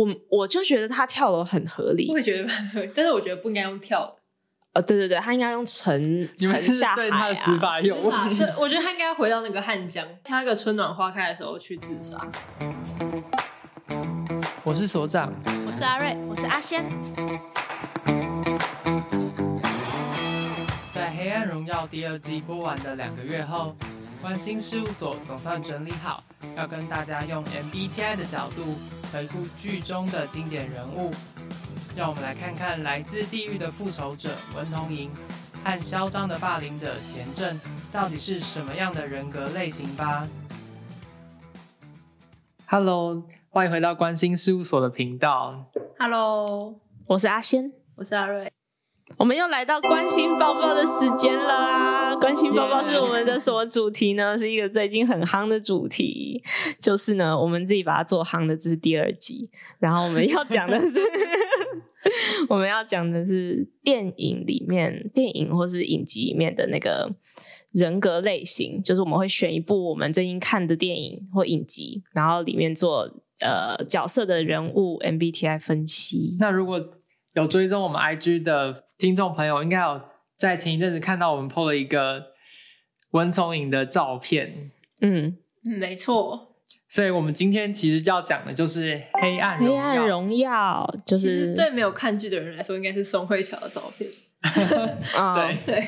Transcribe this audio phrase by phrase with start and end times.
[0.00, 4.14] 我我就觉得他跳楼很合理，我也觉得很合理，但是我觉得不应该用跳的。
[4.72, 7.34] 呃，对对对，他应该用沉沉下海啊。
[7.34, 8.42] 死法有问题。
[8.56, 12.26] 我觉得他应该回到那个汉江，他那个春暖花开的时候去自杀。
[14.62, 15.32] 我是所长，
[15.66, 16.84] 我是阿瑞，我是阿仙。
[20.94, 23.74] 在《黑暗荣耀》第二季播完的两个月后，
[24.22, 26.22] 关心事务所总算整理好，
[26.56, 28.78] 要跟大家用 MBTI 的角度
[29.12, 31.10] 回顾剧中的经典人物。
[31.96, 35.10] 让我们来看看来自地狱的复仇者文同莹
[35.64, 37.60] 和嚣张的霸凌者贤正
[37.92, 40.28] 到底是什么样的人格类型吧。
[42.66, 45.66] Hello，欢迎回到关心事务所的频道。
[45.98, 48.50] Hello，我是阿仙，我是阿瑞。
[49.18, 52.16] 我们又来到关心报报的时间了啊！
[52.16, 54.36] 观心报报是我们的什么主题呢？
[54.38, 56.42] 是一个最近很夯的主题，
[56.80, 59.50] 就是呢，我们自己把它做夯的，这是第二集。
[59.78, 61.00] 然后我们要讲的是，
[62.48, 67.12] 我们要讲的是电影里面、电影或是影集里面的那个
[67.72, 73.02] 人格类型，就是我们会选一部我们最近看的电影或影集，然后里面做
[73.40, 76.36] 呃角色的人物 MBTI 分析。
[76.40, 76.82] 那如果
[77.34, 79.98] 有追踪我们 IG 的听众朋友，应该有
[80.36, 82.22] 在前一阵子看到我们 PO 了一个
[83.12, 84.70] 文聪颖的照片。
[85.00, 85.38] 嗯，
[85.78, 86.46] 没错。
[86.86, 89.72] 所以我们今天其实要讲的就是《黑暗荣耀》。
[89.74, 94.10] 黑暗荣耀就是对没有看剧的人来说，应该是宋慧乔的照片。
[95.34, 95.86] 对 对。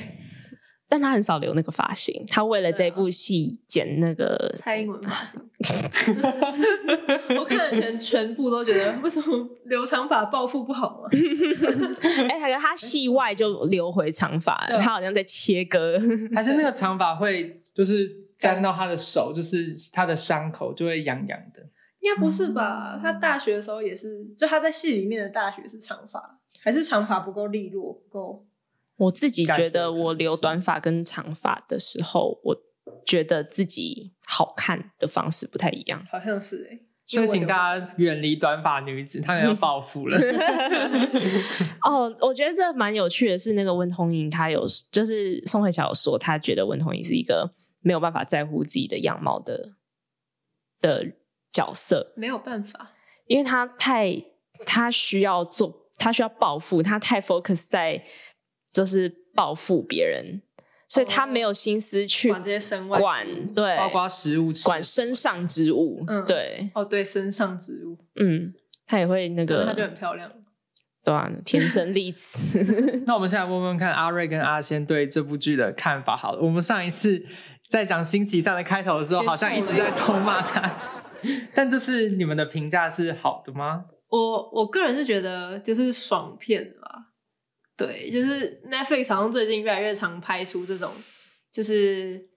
[0.92, 5.40] 但他很少留那个发型，他为了这部戏剪那个、啊、蔡英文发型。
[7.40, 11.08] 我看了全全部都觉得，为什么留长发暴富不好吗？
[12.28, 15.98] 哎、欸，他他戏外就留回长发，他好像在切割，
[16.34, 21.62] 还是那个 长发会就是沾到他的手，就是他的伤口就会痒痒的。
[22.00, 23.00] 应该不是吧？
[23.02, 28.44] 他大学的时候也是，就他在戏里面的大学是长发，还是长发不够利落，不够。
[29.02, 32.56] 我自己觉得，我留短发跟长发的时候，我
[33.04, 36.00] 觉得自己好看的方式不太一样。
[36.10, 40.16] 好像是哎、欸，所以请大家远离短发女子，她可能要报复了。
[41.82, 49.72] 哦，我觉得这蛮有趣的是，那个温通颖，她有就是宋慧乔有说，她觉得温通颖是一个没有办法在乎自己的样貌的
[50.80, 51.04] 的
[51.50, 52.92] 角色，没有办法，
[53.26, 54.22] 因为她太
[54.64, 58.04] 她需要做，她需要暴富，她太 focus 在。
[58.72, 60.42] 就是报复别人，
[60.88, 68.52] 所以他没有心思去管这些身外管，对，包括食物，管身上之物，嗯，对，哦，对，身上之物，嗯，
[68.86, 70.30] 他也会那个，他就很漂亮，
[71.04, 72.60] 对啊，天生丽质。
[73.06, 76.16] 那我们现在问问看阿瑞跟阿仙对这部剧的看法。
[76.16, 77.22] 好了，我们上一次
[77.68, 80.70] 在讲星期三的开头的时候，好像一直在偷骂他，
[81.54, 83.86] 但这次你们的评价是好的吗？
[84.08, 87.11] 我我个人是觉得就是爽片吧。
[87.76, 90.92] 对，就是 Netflix 好像最近越来越常拍出这种，
[91.50, 92.28] 就是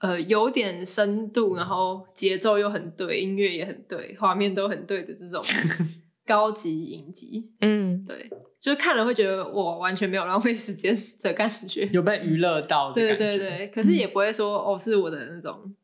[0.00, 5.42] 呃有点深度，然后节奏又很对，音乐也很对，画面都很对的这种
[6.26, 7.52] 高级影集。
[7.60, 8.28] 嗯，对，
[8.60, 12.92] 就看了会觉得我完全没有浪费时间 的感觉，有被娱乐到。
[12.92, 15.74] 对对对，可是也不会说哦是我的那种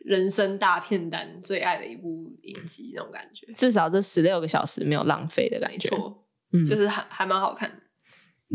[0.00, 2.08] 人生大片单最爱的一部
[2.42, 3.46] 影集那种感觉。
[3.52, 7.76] 至少这十六个小时没有浪费的感觉，没错，嗯，就是还还蛮好看的。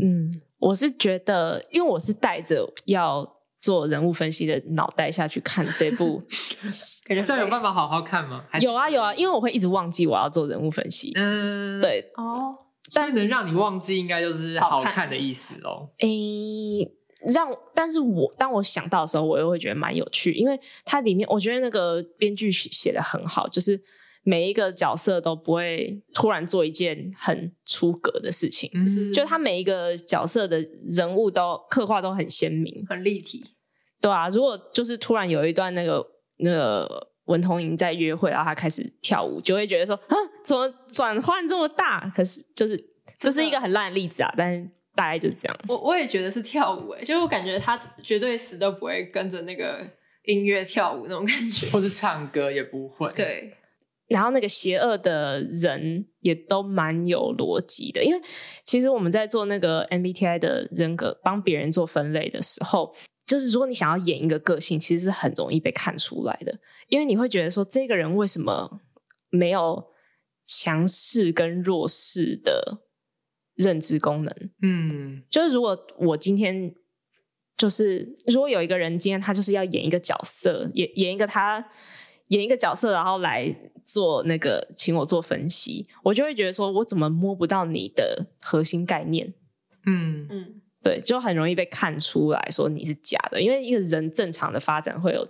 [0.01, 3.27] 嗯，我是觉得，因为我是带着要
[3.61, 6.21] 做人物分析的脑袋下去看这部，
[7.05, 8.43] 感觉这有办法好好看吗？
[8.59, 11.11] 有啊有啊，因为我会一直忘记我要做人物分析。
[11.15, 12.55] 嗯，对哦，
[12.93, 15.89] 但是能让你忘记，应该就是好看的意思喽。
[15.99, 16.91] 诶，
[17.33, 23.79] 让，但是我当我想到的时候，我又会觉得蛮有趣，因为它里面我觉得那个编剧写的很好，就是。
[24.25, 33.43] 每一个角色都不会突然做一件很出格的事情，就是就他每一个角色的人物都刻画都很鲜明、很立体，
[33.99, 36.05] 对啊，如果就是突然有一段那个
[36.37, 42.09] 那个文同莹在约会，然后他开始跳舞，就会觉得说啊，怎么转换这么大？
[42.15, 42.81] 可是就是
[43.19, 45.59] 这是一个很烂的例子啊，但是大概就是这样。
[45.67, 49.85] 我我也觉得是跳舞，哎，就是我感觉他绝对死都不会跟着那个
[50.23, 53.53] 音乐跳舞那种感觉，或是唱歌也不会，对。
[54.13, 58.21] 然后那个邪恶的人也都蛮有逻辑的，因为
[58.63, 62.93] 其实我们在做那个 MBTI 的人格帮别人做分类的时候，
[63.25, 68.81] 就是如果你想要演一个个性，其实是很容易被看出来的，因为你会觉得说这个人为什么
[69.31, 69.83] 没有
[70.45, 72.83] 强势跟弱势的
[73.55, 74.35] 认知功能？
[74.61, 76.75] 嗯，就是如果我今天
[77.57, 81.67] 就是如果有一个人今天他就是要演一个角色，演演一个他。
[82.33, 89.33] 演一个角色，然后来做那个请我做分析，我就会觉得说，我怎么摸不到你的核心概念？
[89.85, 90.27] 嗯。
[90.29, 95.25] 嗯，对，就很容易被看出来说你是假的，因为一个人正常的发展会有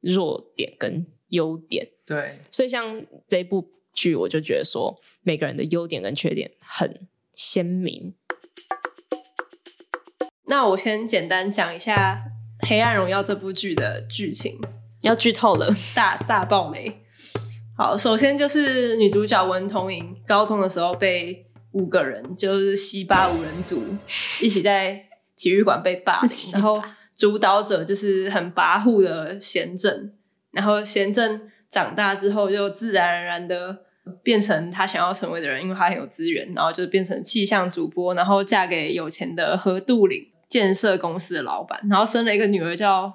[0.00, 8.14] 弱点跟优点，对，所以像这部剧，我就觉得说每个人的优点跟缺点很鲜明。
[10.48, 12.22] 那我先简单讲一下
[12.68, 14.60] 《黑暗荣耀》这部剧的剧情，
[15.06, 17.00] 要剧透了， 大大爆雷。
[17.76, 23.84] 好，首先就是女主角文同莹高中的时候被五个人，就是西巴五人组
[24.42, 25.04] 一起在
[25.36, 26.82] 体育馆被霸凌， 然后
[27.16, 30.12] 主导者就是很跋扈的贤正，
[30.50, 33.76] 然后贤正长大之后就自然而然的
[34.22, 40.32] 变成他想要成为的人，因为他很有资源，然后就变成气象主播，然后嫁给有钱的何杜岭。
[40.48, 43.12] 建设公司的老板，然后生了一个女儿叫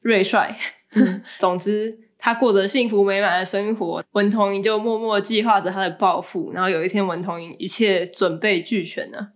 [0.00, 0.58] 瑞帅。
[0.96, 4.02] 嗯、 总之，他过着幸福美满的生活。
[4.12, 6.50] 文同珢就默默计划着他的报复。
[6.52, 9.28] 然后有一天，文同珢一切准备俱全呢，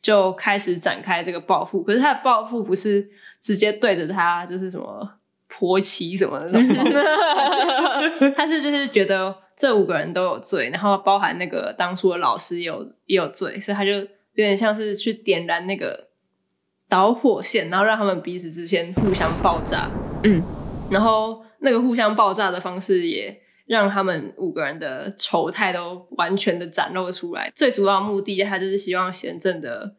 [0.00, 1.82] 就开始展开这个报复。
[1.82, 3.08] 可是他的报复不是
[3.40, 5.18] 直接对着他，就是什么
[5.48, 8.32] 婆媳什么的那种。
[8.34, 16.08] 他是就是觉得这五个人都有罪，然后包含那个当初的老师也有也有罪，所以他就有点像是去点燃那个。
[16.90, 19.90] 导火线，然后让他们彼此之间互相爆炸。
[20.24, 20.42] 嗯，
[20.90, 27.50] 然后那个互相爆炸的方式也让他们五个人的丑态都完全的展露出来。
[27.54, 29.96] 最主要的目的，他就是希望贤正的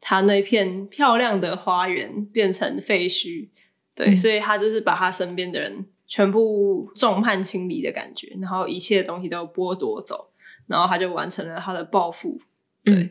[0.00, 3.48] 他那片漂亮的花园变成废墟。
[3.94, 10.30] 对，嗯，所以他就是把他身边的人全部众叛亲离的感觉，然后一切东西都剥夺走，
[10.66, 12.40] 然后他就完成了他的报复。
[12.84, 12.94] 对。
[12.94, 13.10] 嗯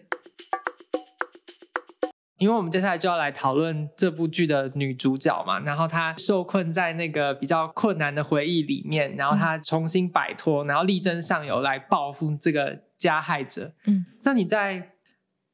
[2.41, 13.73] 因为我们接下来就要来讨论这部剧的女主角嘛，然后她受困在那个比较困难的回忆里面，然后她重新摆脱，然后力争上游来报复这个加害者。
[13.85, 14.89] 嗯，那你在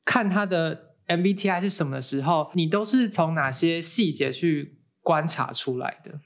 [0.05, 6.21] 看她的 MBTI 是什么的时候，你都是从哪些细节去观察出来的？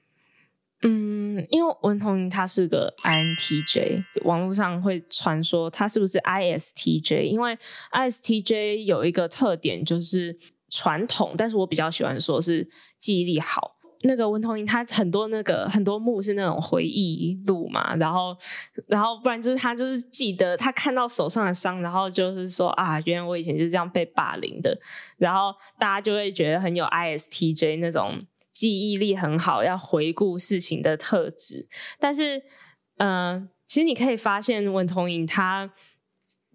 [0.83, 7.55] 嗯，因为文同珢她是个 INTJ，网络上会传说他是不是 ISTJ，因为
[7.91, 10.35] ISTJ 有一个特点就是
[10.71, 12.67] 传统，但是我比较喜欢说是
[12.99, 13.75] 记忆力好。
[14.03, 18.35] 那个文同珢她很多那个很多幕是那种回忆录嘛，然后
[18.87, 24.75] 然后不然就是他就是记得他看到手上的伤，然后就是说啊，原来我以前就是这样被霸凌的，
[25.17, 28.19] 然后大家就会觉得很有 ISTJ 那种。
[28.53, 31.67] 记忆力很好，要回顾事情的特质。
[31.99, 32.37] 但是，
[32.97, 35.73] 嗯、呃，其实你可以发现，文同珢他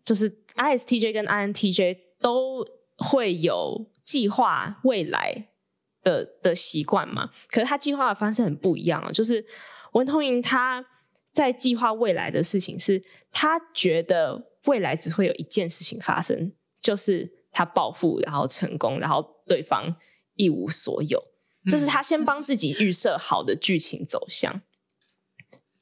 [0.04, 2.66] 就是 ISTJ 跟 INTJ 都
[2.98, 5.48] 会有计划未来
[6.02, 7.31] 的的习惯嘛。
[7.48, 9.10] 可是他计划的方式很不一样啊。
[9.10, 9.44] 就是
[9.92, 10.84] 文同珢他
[11.32, 13.02] 在计划未来的事情是，
[13.32, 19.96] 他觉得未来只会有一件事情发生，就是他报复，然后成功，然后对方
[20.34, 21.22] 一无所有。
[21.70, 24.62] 这是他先帮自己预设好的剧情走向。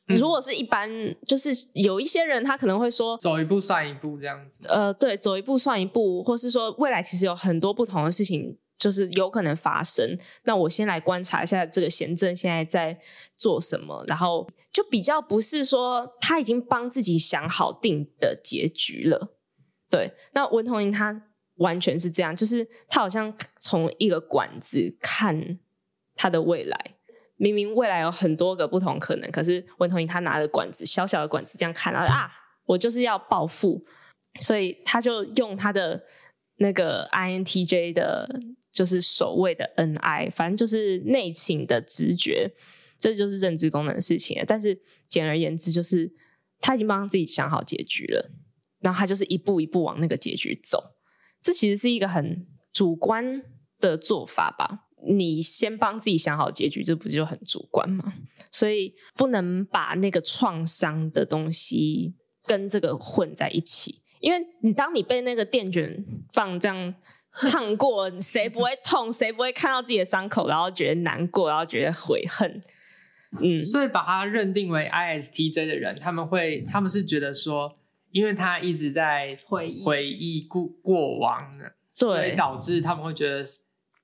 [0.07, 0.89] 嗯、如果是一般，
[1.27, 4.67] 就是有一些人，他可能会说，走一步算一步这样子。
[4.69, 10.19] 呃，对，走一步算一步，或是说未来其实有很多不同的事情，就是有可能发生。
[10.43, 12.99] 那我先来观察一下这个贤正现在在
[13.39, 19.35] 做什么，然后就比较不是说他已经帮自己想好定的结局了。
[19.89, 21.23] 对，那文同珢他
[21.57, 25.59] 完全是这样，就是他好像从一个管子看。
[26.15, 26.95] 他的未来
[27.37, 32.31] 明明未来有很多个不同可能，可是文同英他拿着管子，小小的管子这样看，然后 啊，
[32.67, 33.85] 我就是要暴富，
[34.41, 36.05] 所以他就用他的
[36.59, 38.29] 那个 INTJ 的，
[38.73, 42.53] 就是所谓的 NI，反正就是内倾的直觉，
[42.99, 44.43] 这就是认知功能的事情。
[44.47, 46.13] 但是简而言之，就是
[46.61, 48.31] 他已经帮自己想好结局了，
[48.81, 50.93] 然后他就是一步一步往那个结局走。
[51.43, 53.43] 这其实是一个很主观
[53.81, 54.84] 的做法吧。
[55.07, 58.15] 你先帮自己想好结局，这不就很主观吗？
[58.51, 62.15] 所以不能把那个创伤的东西
[62.47, 66.95] 跟这个混在一起，因为你当你被那个电卷棒这样
[67.33, 69.13] 烫过，谁不会痛？
[69.13, 72.63] 谁不会看到自己的伤口，然后觉得难过，然后觉得悔恨？
[73.41, 77.77] 嗯，所以把他认定为 ISTJ 的人，他们会，他们是觉得说，
[78.13, 81.39] 因为他一直在回忆回忆过过往，
[81.99, 83.45] 对，所以导致他们会觉得。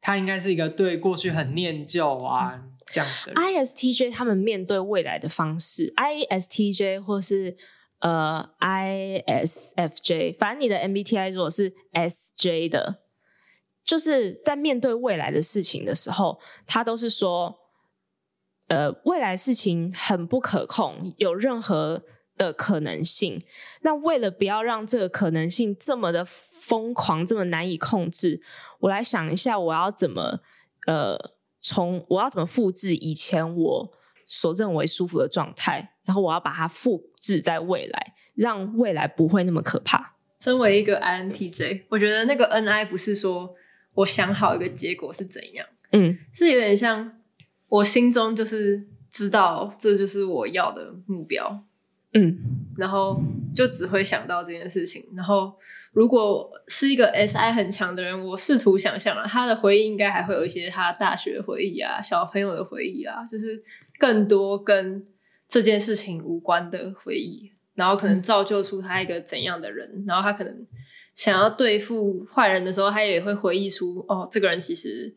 [0.01, 3.43] 他应该是一个对过去很念旧啊、嗯、这样子的人。
[3.43, 7.57] ISTJ 他们面对未来的方式，ISTJ 或是
[8.01, 13.03] 呃 ISFJ，反正你的 MBTI 如果是 SJ 的，
[13.85, 17.59] 就是在面对未来的事情的时候，他都是说，
[18.69, 22.05] 呃，未来事情很不可控，有任何
[22.41, 23.39] 的可能性。
[23.83, 28.41] 那为了不要让这个可能性这么的疯狂，这么难以控制，
[28.81, 30.41] 我来想一下，我要怎么
[30.87, 33.93] 呃，从我要怎么复制以前我
[34.27, 40.17] 所认为舒服的状态，然后我要把它复制在未来，让未来不会那么可怕。
[40.41, 43.55] 身为一个 INTJ，我觉得那个 NI 不是说
[43.93, 47.21] 我想好一个结果是怎样，嗯，是有点像
[47.69, 51.63] 我心中就是知道这就是我要的目标，
[52.13, 52.39] 嗯，
[52.77, 53.21] 然后
[53.55, 55.05] 就只会想到这件事情。
[55.15, 55.53] 然后
[55.93, 63.63] 如果是一个 SI 很强的人，我试图想象了他的回忆，应该还会有一些他大学回忆啊、小朋友的回忆啊，就是
[63.99, 65.07] 更多跟
[65.49, 67.53] 这件事情无关的回忆。
[67.75, 70.67] 然后可能造就出他一个怎样的人，嗯、然后他可能
[71.15, 75.17] 想要对付坏人的时候，他也会回忆出哦，这个人其实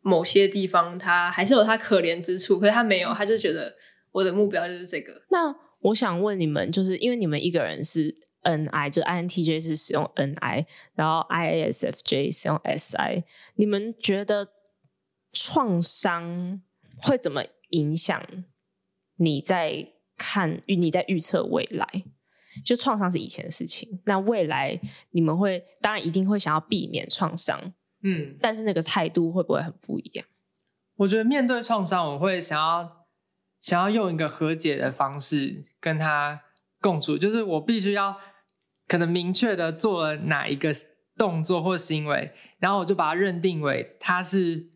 [0.00, 3.74] 某些地方他还是有他可怜之处，可是他没有，他就觉得
[4.12, 5.12] 我的目标就是这个。
[5.28, 14.48] 那我想问你们，就是因为你们一个人是 NI，就 INTJ 是使用 NI，然后 ISFJ 使用 SI，你们觉得
[15.32, 16.62] 创伤
[17.02, 18.22] 会怎么影响
[19.16, 19.92] 你在？
[20.22, 22.04] 看你在预测未来，
[22.62, 24.02] 就创伤是以前的事情。
[24.04, 24.78] 那未来
[25.12, 27.72] 你们会当然一定会想要避免创伤，
[28.02, 30.26] 嗯，但是那个态度会不会很不一样？
[30.96, 32.99] 我觉得面对创伤，我会想要
[33.60, 36.40] 想要用一个和解的方式跟他
[36.80, 38.16] 共处，就是我必须要
[38.88, 40.70] 可能明确的做了哪一个
[41.16, 44.70] 动作或行为，然后我就把它认定为它是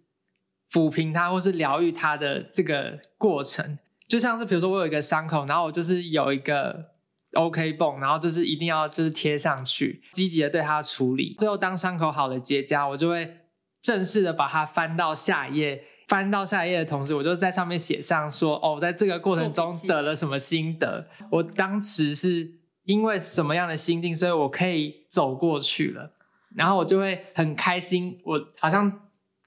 [0.70, 3.78] 抚平它或是疗愈它的这个过程。
[4.06, 6.90] 就像是比如说我有一个伤口，然后我就是有一个
[7.32, 11.34] OK 绷，然后就是一定要就是贴上去，积极的对它处理。
[11.38, 13.38] 最后当伤口好了结痂，我就会
[13.80, 15.84] 正式的把它翻到下一页。
[16.08, 21.06] 翻到下一页的同时，我就在上面写上说：“哦，在这个过程中得了什么心得？
[21.30, 22.52] 我当时是
[22.84, 26.12] 因为什么样的心境，所以我可以走过去了。
[26.54, 29.00] 然后我就会很开心，我好像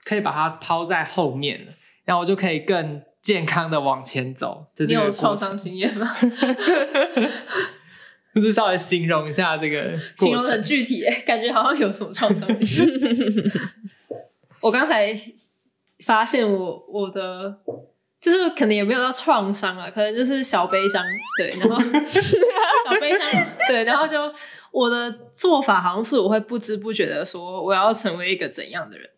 [0.04, 1.72] 可以把它抛在后面了，
[2.06, 6.16] 然后我就可以更。”健康的往前走，你有创伤经验吗？
[8.34, 12.98] 就是稍微形容一下这个，形容很具体，感觉好像有什么创伤经验。
[14.62, 15.14] 我刚才
[16.06, 17.58] 发现我我的
[18.20, 21.04] 就是可能也没有到创伤啊，可能就是小悲伤，
[21.38, 24.32] 对，然后 小悲伤，对，然后就
[24.72, 29.10] 我的做法好像是我会不知不觉的说我要成为一个怎样的人，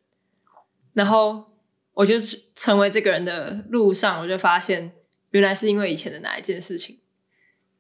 [0.94, 1.48] 然后。
[1.96, 2.14] 我就
[2.56, 4.94] 成为这个人的路上，我就发现
[5.32, 6.98] 原来是因为以前的哪一件事情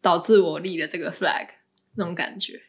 [0.02, 1.48] 导致我立了这个 flag，
[1.96, 2.60] 那种感觉。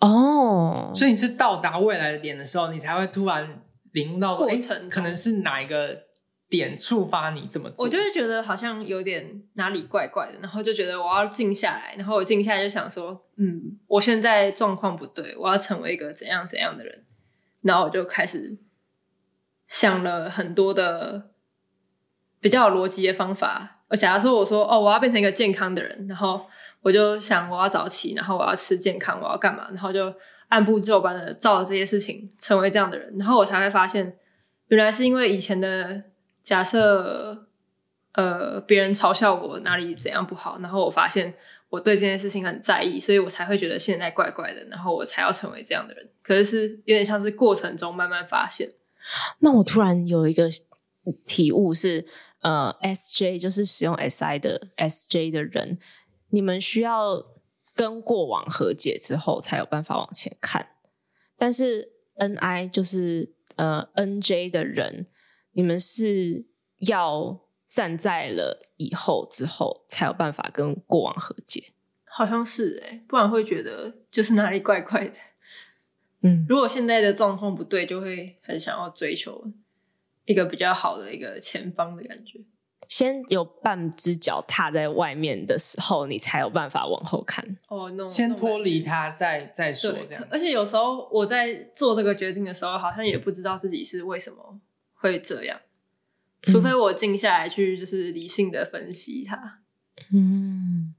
[0.00, 3.61] 哦，所以你是到达未来的点的时候，你才会突然
[3.92, 5.96] 领悟到过程，可能是哪一个
[6.48, 7.84] 点触发你这么做。
[7.84, 17.04] 我就会觉得好像有点哪里怪怪的，然后就觉得我要静下来，然后我静下来就想说，嗯，我现在状况不对，我要成为一个怎样怎样的人，
[17.62, 18.58] 然后我就开始。
[19.68, 21.30] 想了很多的
[22.40, 23.84] 比较有逻辑的方法。
[23.88, 26.44] 我假如说我说哦，我要变成一个健康的人，然后
[26.82, 30.14] 我就想我要早起，然后我要吃健康，我要干嘛，然后就
[30.52, 34.18] 按部就班的照着这些事情成为这样的人，然后我才会发现，
[34.68, 36.02] 原来是因为以前的
[36.42, 37.46] 假设，
[38.12, 41.32] 呃，别人嘲笑我哪里怎样不好，然后我发现
[41.70, 46.06] 我对这件事情很在意，所以我才会觉得现在怪怪的，然后我才要成为这样的人。
[46.22, 48.68] 可是是有点像是过程中慢慢发现。
[49.38, 50.50] 那我突然有一个
[51.26, 52.04] 体悟是，
[52.42, 55.78] 呃，SJ 就是使用 SI 的 SJ 的人，
[56.28, 57.24] 你们需要
[57.74, 60.68] 跟过往和解之后才有办法往前看。
[61.36, 65.06] 但是 NI 就是呃 NJ 的人，
[65.52, 66.46] 你们是
[66.78, 71.72] 要站在了以后之后才有办法跟过往和解。
[72.04, 75.14] 好像是诶，不然会觉得就是哪里怪怪的。
[76.20, 79.50] 嗯，如果现在的状况不对，就会很想要追求
[80.26, 82.38] 一个比较好的一个前方的感觉。
[82.92, 87.42] 先有半只脚踏在外面的时候，你才有办法往后看。
[87.68, 90.22] 哦、oh，no，先脱离它，再再说这样。
[90.30, 94.60] 而且有时候我在做这个决定的时候，好像也不知道自己是为什么
[94.92, 95.58] 会这样，
[96.42, 99.62] 除非我静下来去就是理性的分析它。
[100.12, 100.94] 嗯，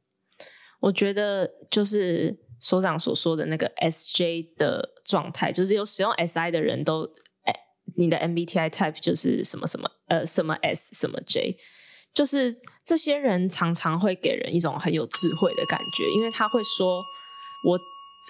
[0.80, 2.40] 我觉得就是。
[2.60, 7.04] 所长所说的那个 SJ 的状态，就是有使用 SI 的人都，
[7.42, 7.54] 哎，
[7.98, 11.58] 你的 MBTI type 就是什么什么呃什么 S 什么 J，
[12.14, 17.04] 就是这些人常常会给人一种很有智慧的感觉，因为他会说，
[17.66, 17.80] 我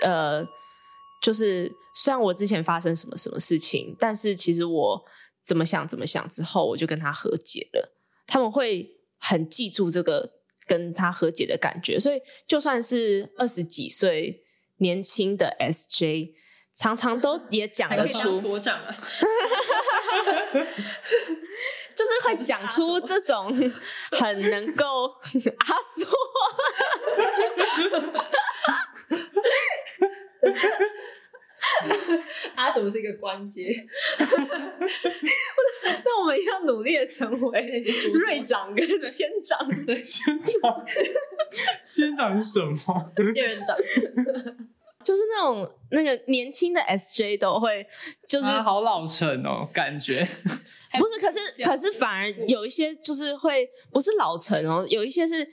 [0.04, 0.48] 呃，
[1.22, 5.04] 就是虽然我之前发生什么什么事情，但是其实我
[5.46, 7.94] 怎么想怎么想之后，我就跟他和解了。
[8.25, 10.32] 他们会很记住这个
[10.66, 14.44] 跟他和解的感觉，所以就算是二十几岁
[14.78, 16.32] 年轻的 SJ，
[16.75, 18.96] 常常都也讲得出所长啊，
[21.96, 23.53] 就是会讲出这种
[24.12, 25.08] 很能够
[25.67, 26.08] 阿说。
[32.55, 33.86] 他怎么是一个关节？
[36.03, 39.67] 那我们要努力的成为瑞长跟仙长。
[39.86, 40.86] 对，仙长，
[41.82, 43.12] 仙长是什么？
[43.34, 43.75] 仙人掌。
[45.03, 47.86] 就是那种那个年轻的 SJ 都会，
[48.27, 50.19] 就是、啊、好老成哦，感觉
[50.98, 55.48] 不是，可是可是反而有一些就是会不是老成哦，有一些是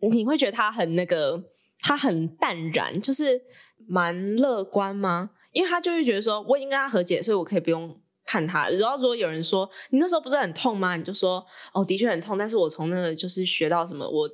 [0.00, 1.42] 你会觉得他很那个，
[1.80, 3.40] 他很淡然，就是
[3.88, 5.30] 蛮乐观吗？
[5.52, 8.68] 因为他就会觉得说，我已经跟他和解，所以我可以不用看他。
[8.68, 10.96] 然后如果有人说你那时候不是很痛吗？
[10.96, 14.28] 你就说哦，的确很痛，但是我从那个就是学到什么，我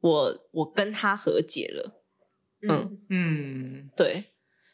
[0.00, 1.99] 我我跟他和解了。
[2.68, 4.24] 嗯嗯，对。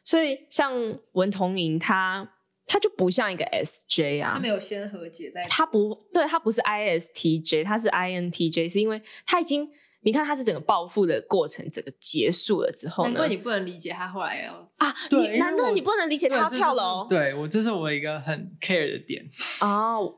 [0.05, 0.73] 所以像
[1.13, 2.29] 文同莹，他
[2.67, 9.71] 他就不像一个 SJ 啊，他没有先和解在，他不对，他不是 ISTJ，他是 INTJ，是因为他已经。
[10.03, 13.11] 你看，他是整个报复的过程，整个结束了之后呢？
[13.11, 14.95] 难怪你不能理解他后来要啊？
[15.11, 17.09] 对，难道你不能理解他要跳楼？
[17.09, 19.27] 对，我这是我一个很 care 的点
[19.63, 19.99] 啊！
[19.99, 20.15] 我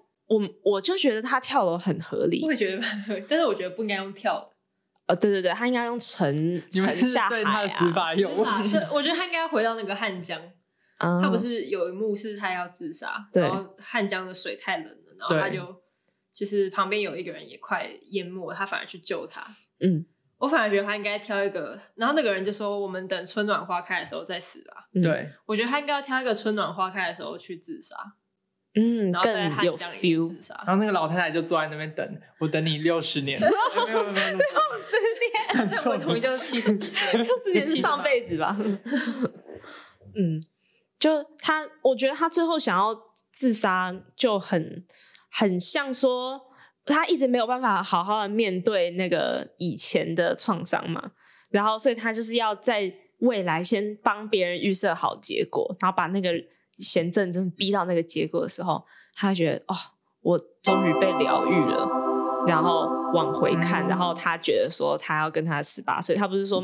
[0.62, 4.46] 我就觉得他跳楼很合理，我也觉得很合理，但是我觉得不应该用跳
[5.14, 7.68] 对对对，他应该用沉沉下海啊！
[7.68, 8.76] 执法有问题。
[8.92, 10.40] 我觉得他应该回到那个汉江，
[10.98, 15.82] 他不是有一幕是他要自杀，然后汉江的水太冷了，然后他就
[16.32, 19.42] 其实旁边有一个人也快淹没，他反而去救他。
[19.80, 20.04] 嗯，
[20.38, 27.96] 我反而觉得他应该挑一个，然后那个人就说：“我们等春暖花开的时候再死吧。”对，我觉得他应该要挑一个春暖花开的时候去自杀。
[28.74, 30.54] 嗯，然后在汉江里面自杀。
[30.66, 33.38] 然后那个老太太就坐在那边等，我等你六十年。
[33.40, 34.96] 没有没有没有，六十
[35.58, 38.56] 年， 我同意就是七十几岁， 六十年是上辈子吧？
[40.14, 40.42] 嗯，
[40.98, 42.94] 就他，我觉得他最后想要
[43.32, 44.84] 自杀，就很
[45.30, 46.46] 很像说。
[46.90, 51.12] 他一直没有办法好好的面对那个以前的创伤嘛，
[51.50, 56.32] 然后所以他就是要在未来先帮别人预设好结果，然后把那个
[56.78, 59.76] 贤正真的逼到那个结果的时候，他觉得哦，
[60.20, 61.88] 我终于被疗愈了，
[62.46, 66.62] 然后往回看，然后他觉得说他要跟他十八岁，他不是说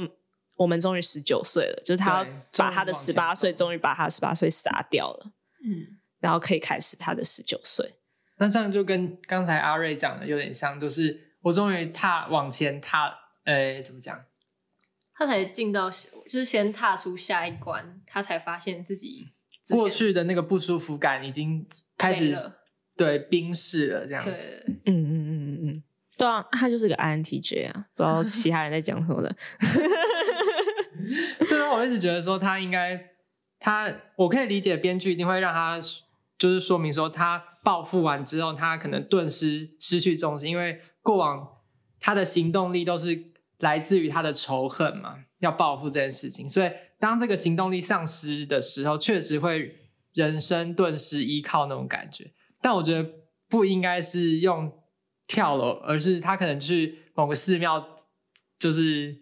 [0.57, 5.33] 我们终于十九岁了，就是他要把他的十八岁终于把他十八岁杀掉了，
[5.65, 7.95] 嗯，然后可以开始他的十九岁。
[8.39, 13.13] 那这样就跟刚才阿瑞讲的有点像，就是我终于踏往前踏，
[13.45, 14.25] 呃、欸，怎么讲？
[15.17, 19.29] 他才进到，就是先踏出下一关，他才发现自己
[19.71, 22.35] 过去的那个不舒服感已经开始
[22.97, 24.65] 对冰释了，这样子。
[24.67, 25.83] 嗯嗯嗯嗯嗯，
[26.19, 29.37] 对啊，他就是个 INTJ 啊，不知道 其他人在讲什么的。
[31.47, 32.99] 所以我一直觉得说他应该，
[33.59, 35.79] 他我可以理解编剧一定会让他，
[36.39, 37.43] 就是说明说他。
[37.65, 41.49] 报复完之后，他可能顿时失去重心，因为过往
[41.99, 43.19] 他的行动力都是
[43.61, 46.47] 来自于他的仇恨嘛，要报复这件事情。
[46.47, 49.77] 所以当这个行动力丧失的时候，确实会
[50.13, 52.33] 人生顿时依靠那种感觉。
[52.61, 53.09] 但我觉得
[53.49, 54.73] 不应该是用
[55.27, 57.97] 跳楼，而是他可能去某个寺庙，
[58.59, 59.17] 就是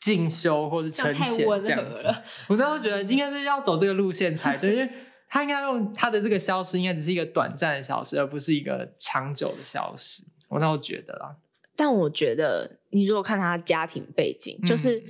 [0.00, 2.14] 进修或者沉潜这样子。
[2.48, 4.90] 我当时觉得应该是要走这个路线才对， 因为。
[5.30, 10.22] 他应该用他的这个消失，应该只是一个短暂的消失，而不是一个长久的消失。
[10.48, 11.36] 我倒觉得啦。
[11.76, 15.04] 但我觉得，你如果看他家庭背景，嗯、就是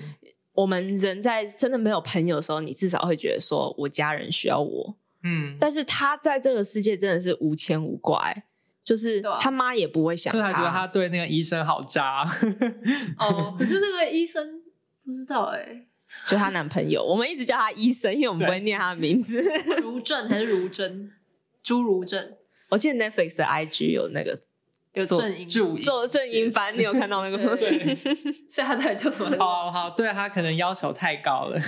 [0.58, 4.96] 我们人在真的没有朋友的时候，你至少会觉得说我家人需要我。
[5.22, 5.56] 嗯。
[5.60, 8.34] 但是他在这个世界真的是无牵无挂，
[8.82, 10.40] 就是他妈也不会想他。
[10.40, 12.28] 所以他觉得他对那个医生好渣。
[13.18, 14.60] 哦，可是那个医生
[15.04, 15.84] 不知道哎。
[16.26, 19.42] 就她男朋友，我们一直叫他医生，因为我们不会念他的名字。
[19.82, 21.12] 如正还是如真？
[21.62, 22.32] 朱如正。
[22.70, 24.40] 我记得 Netflix 的 IG 有那个
[25.02, 25.48] 有正音
[25.80, 29.36] 做正音班，你有看到那个所以他到底叫什么？
[29.38, 31.60] 好好，对他可能要求太高了。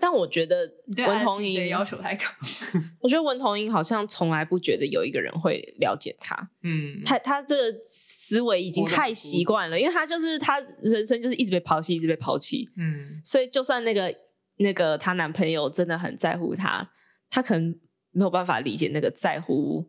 [0.00, 0.68] 但我觉得
[1.06, 2.24] 文同英要求太高。
[3.00, 6.34] 我觉得文同英好像从来不觉得有一个人会了解他。
[6.64, 12.68] 嗯，他他这个思维已经太习惯了，因为他就是他人生就是一直被抛弃，一直被抛弃。
[12.76, 14.12] 嗯，所以就算那个
[14.56, 16.90] 那个她男朋友真的很在乎她，
[17.30, 17.72] 她可能
[18.10, 19.88] 没有办法理解那个在乎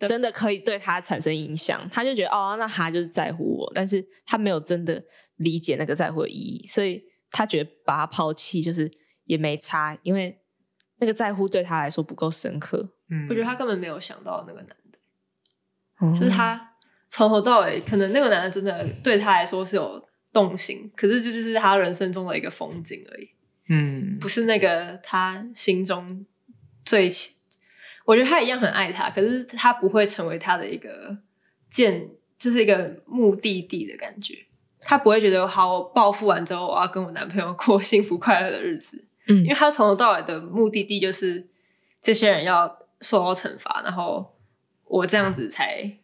[0.00, 1.88] 真的可以对他产生影响。
[1.92, 5.02] 他就觉得哦，那他就是在乎我，但是他没有真的
[5.36, 8.90] 理解那个在乎的意义，所以他觉得把他抛弃就是。
[9.28, 10.40] 也没差，因为
[10.98, 12.94] 那个在乎对他来说不够深刻。
[13.10, 14.98] 嗯，我觉得他根本没有想到那个男的，
[16.00, 16.74] 嗯、就是他
[17.08, 20.00] 从头到尾，可能那个男的真的对他来说是有
[20.32, 23.28] 动心，可是这就是他人生中的一个风景而已。
[23.68, 26.24] 嗯，不是那个他心中
[26.84, 27.10] 最，
[28.06, 31.18] 我觉得他一样很爱他，可是他不会成为他的一个
[31.68, 34.46] 见，就是一个目的地的感觉。
[34.80, 39.04] 他不会觉得好，我报复完之后，我要跟我男朋友 过幸福快乐的日子。
[39.26, 41.48] 嗯，因为他从头到尾的目的地就是
[42.00, 44.38] 这些人要受到惩罚，然后
[44.84, 45.98] 我这样子才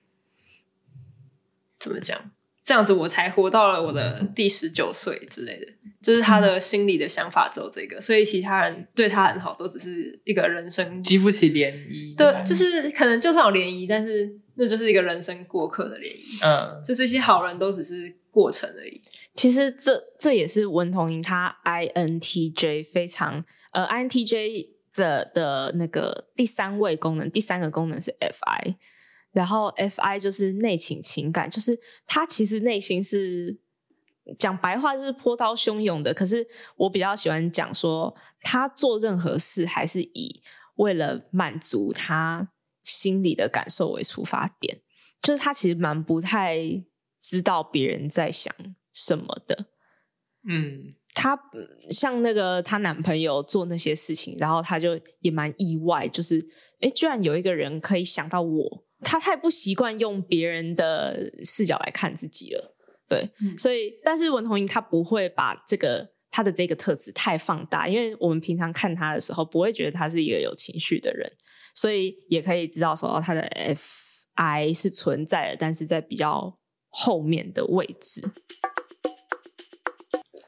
[1.79, 2.19] 怎么讲？
[2.63, 5.67] 这样子我才活到了我的第十九岁之类的，
[6.01, 12.17] 就是他的心里的想法只有这个，所以其他人对他很好，都只是一个人生激不起涟漪。
[12.17, 16.47] 对，就是可能就算有涟漪，但是那就是一个人生过客的涟漪。
[16.47, 19.01] 嗯，就这些好人都只是过程而已。
[19.35, 28.77] 其实这这也是文同英他 INTJ 非常呃 INTJ 的的那个第三位功能，第三个功能是 FI。
[29.33, 33.59] 然后，Fi 就是内情情感，就是他其实内心是
[34.39, 36.13] 讲白话就是波涛汹涌的。
[36.13, 40.43] 可是我比较喜欢讲说，他做任何事还是以
[40.77, 44.81] 为了满足他心里的感受为出发点，
[45.23, 46.59] 就是他其实蛮不太
[47.23, 48.55] 知道别人在想
[48.93, 49.67] 什么的。
[50.47, 51.39] 嗯，他
[51.89, 56.45] 像那个她男朋友做那些事情，然后他就也蛮意外，就是
[56.81, 58.85] 诶，居然有一个人可以想到我。
[59.03, 62.75] 他太不习惯用别人的视角来看自己了，
[63.09, 71.31] 对，嗯、所以但是文同英他不会把这个他的这个特质太放大，因为我们平常看他的时候不会觉得他是一个有情绪的人，
[71.75, 73.43] 所以也可以知道说他的
[74.35, 78.23] Fi 是存在的，但是在比较后面的位置。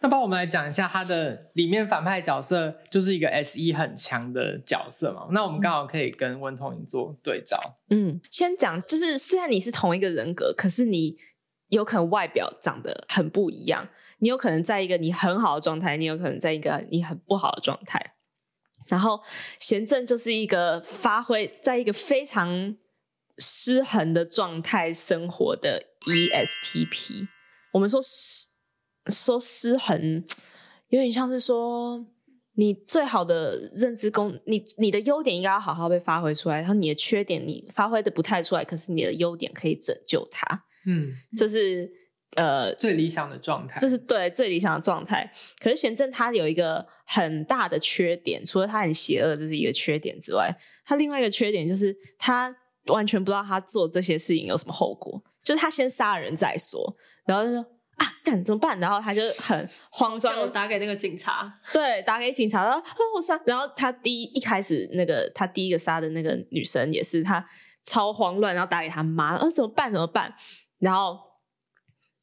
[0.04, 5.26] 那帮我们来讲一下他的里面反派角色，就是一个 SE 很强的角色嘛。
[5.30, 7.58] 那我们刚好可以跟温同做对照。
[7.88, 11.16] 嗯，先讲就是虽然你是同一个人格，可是你
[11.68, 13.88] 有可能外表长得很不一样。
[14.18, 18.16] 你有可能在一个你很好的状态，你有可能在一个你很不好的状态。
[18.88, 19.22] 然后
[19.58, 22.76] 贤正就是一个发挥在一个非常
[23.38, 27.26] 失衡的状态生活的 ESTP。
[27.72, 27.98] 我们说。
[29.08, 30.24] 说失衡，
[30.88, 32.06] 有点像是说
[32.54, 40.64] 你最好的认知功，你你的优点应该要好好被发挥出来，然后你的缺点你发挥的不太出来，可是你的优点可以拯救它。
[40.86, 41.90] 嗯， 这是
[42.36, 45.30] 呃最理想的状态，这是对最理想的状态。
[45.60, 50.54] 可是贤正他有一个很大的缺点，除了他很邪恶这是一个缺点之外，
[50.86, 52.54] 他另外一个缺点就是他
[52.86, 57.66] 完全不知道他做这些事情有什么后果，就是他先杀人再说，然后就说。
[57.96, 58.78] 啊，干怎么办？
[58.80, 61.60] 然后他就很慌张，打给那个警察。
[61.72, 62.82] 对，打给警察，然后
[63.14, 63.40] 我杀。
[63.46, 67.44] 然后他第一一开始那个他第一个杀的那个女生也是他
[67.84, 69.92] 超慌乱，然后打给他妈，啊，怎么办？
[69.92, 70.34] 怎么办？
[70.78, 71.18] 然后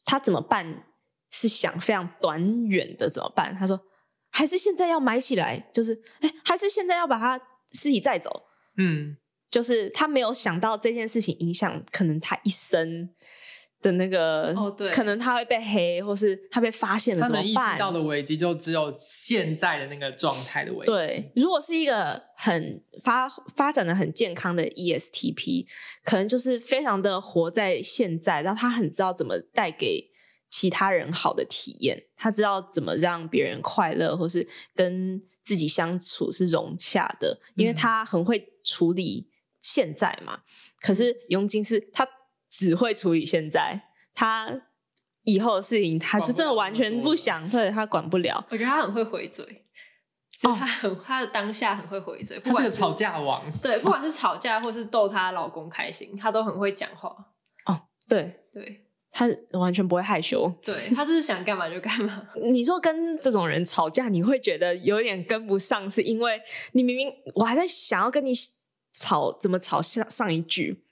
[0.04, 0.86] 他怎么办？
[1.34, 3.56] 是想非常短远的怎么办？
[3.58, 3.80] 他说
[4.32, 7.40] 还是现在要埋起来，就是哎，还是现在要把他
[7.72, 8.48] 尸体载走。
[8.78, 9.16] 嗯，
[9.50, 13.10] 就是他没有想到这件事情影响可能他一生。
[13.82, 20.92] 的那个，哦，对，可能他会被黑，或是他被发现了，他能意识到的危机就只有现在的那个状态的危机。
[20.92, 25.66] 对，如果是一个很发发展的很健康的 ESTP，
[26.04, 30.12] 可能就是非常的活在现在，然后他很知道怎么带给
[30.48, 39.28] 其他人好的体验，他知道怎么让别人快乐，或是跟自己相处是融洽的，因为他很会处理
[39.60, 40.36] 现在嘛。
[40.36, 40.42] 嗯、
[40.80, 42.08] 可是佣金是他。
[42.52, 43.82] 只会处理现在，
[44.14, 44.62] 他
[45.24, 48.46] 以后的事情他是真的完全不想，对，他管不了。
[48.50, 49.46] 我觉得他很会回嘴，
[50.38, 53.42] 就他很、哦、他的当下很会回嘴，他是个吵架王。
[53.62, 57.16] 对，不管是吵架或是逗她老公开心，他都很会讲话。
[57.66, 62.28] 哦，对对，他完全不会害羞，对，他就是想干嘛就干嘛。
[62.52, 66.42] 你说跟这种人吵架，你会觉得有点跟不上，是因为
[66.74, 68.34] 你明明我还在想要跟你
[68.92, 70.84] 吵，怎么吵上上一句，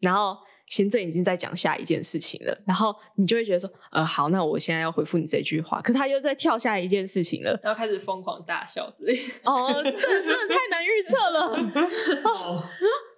[0.00, 0.38] 然后。
[0.66, 9.22] 贤正已经在讲下一件事情了，然后你就会觉得说，呃，好，那我现在要回复你这句话，可他又在跳下一件事情了，然后开始疯狂大笑之类的。
[9.44, 11.40] 哦，这真的太难预测了。
[12.24, 12.64] 哦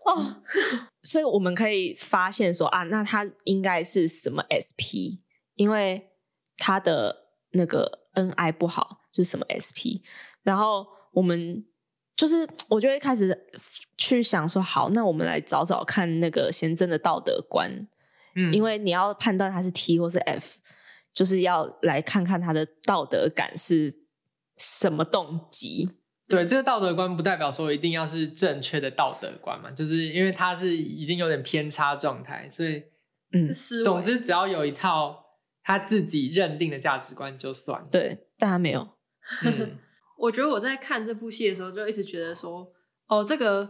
[0.07, 0.43] 哦，
[1.03, 5.23] 所以我们可以发现说啊，那他应该是什么 SP？
[5.55, 6.11] 因为
[6.59, 10.03] 他的那个 NI 不好，是什么 SP？
[10.43, 11.65] 然后我们。
[12.17, 13.39] 就是， 我就会开始
[13.99, 17.71] 去想说，好，那我们来找找看那个贤贞的道德观，
[18.35, 20.57] 嗯，因为你要判断他是 T 或是 F，
[21.13, 23.95] 就是要来看看他的道德感是
[24.57, 25.91] 什么动机。
[26.29, 32.83] 对，这个道德观不代表说一定要是正确的道德观嘛，就是因为他是已经有点偏差状态，所以
[33.33, 33.53] 嗯，
[33.85, 35.25] 总之只要有一套
[35.63, 37.87] 他自己认定的价值观就算了。
[37.93, 38.89] 对，但他没有。
[39.45, 39.79] 嗯，
[40.19, 42.67] 我觉得我在看这部戏的时候，就一直觉得说，
[43.07, 43.69] 哦，这个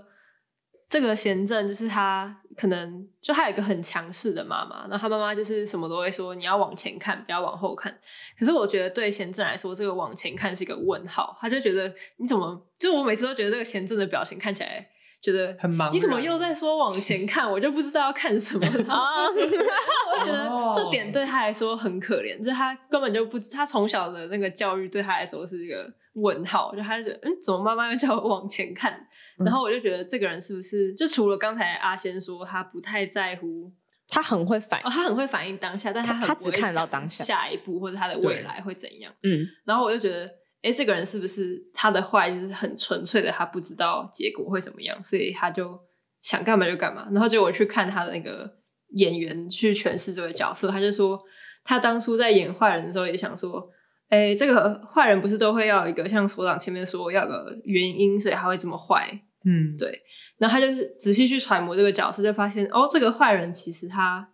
[0.88, 7.96] 这个贤正就是他可能就他有一个很强势的妈妈，那他妈妈就是什么都会说，你要往前看，不要往后看。
[8.38, 14.88] 可是我觉得对贤正来说，这个往前看是一个问号，他就觉得你怎么，就我每次都觉得这个贤正的表情看起来。
[15.22, 17.50] 觉得很忙，你怎么又在说往前 看？
[17.50, 19.26] 我就不知道要看什么啊！
[19.26, 26.74] 我觉得这点对他来说很可怜，就他根本就不知，他从小的那个教育对他来说是一个问号。
[26.74, 28.92] 就他就觉得，嗯，怎么妈妈又叫我往前看？
[29.38, 33.72] 嗯、然后我就觉得这个人是不是就除了刚才阿仙说他不太在乎，
[34.08, 39.12] 他很会反他很会反应当下，但他很他只看到当下下一步或者他的未来会怎样？
[39.22, 40.30] 嗯，然后我就觉得。
[40.62, 43.30] 哎，这个人是不是他的坏就是很纯粹的？
[43.30, 45.78] 他不知道结果会怎么样，所以他就
[46.22, 47.06] 想干嘛就干嘛。
[47.12, 48.50] 然后结果我去看他的那个
[48.94, 51.22] 演员去诠释这个角色，他就说
[51.62, 53.70] 他当初在演坏人的时候也想说，
[54.08, 59.08] 哎，这个坏人不是都会要一个像所长前面说要个原因，所以他会这么坏。
[59.44, 60.00] 嗯，对。
[60.38, 64.28] 然后他就是仔细去揣摩这个角色，就发现哦，这个坏人其实他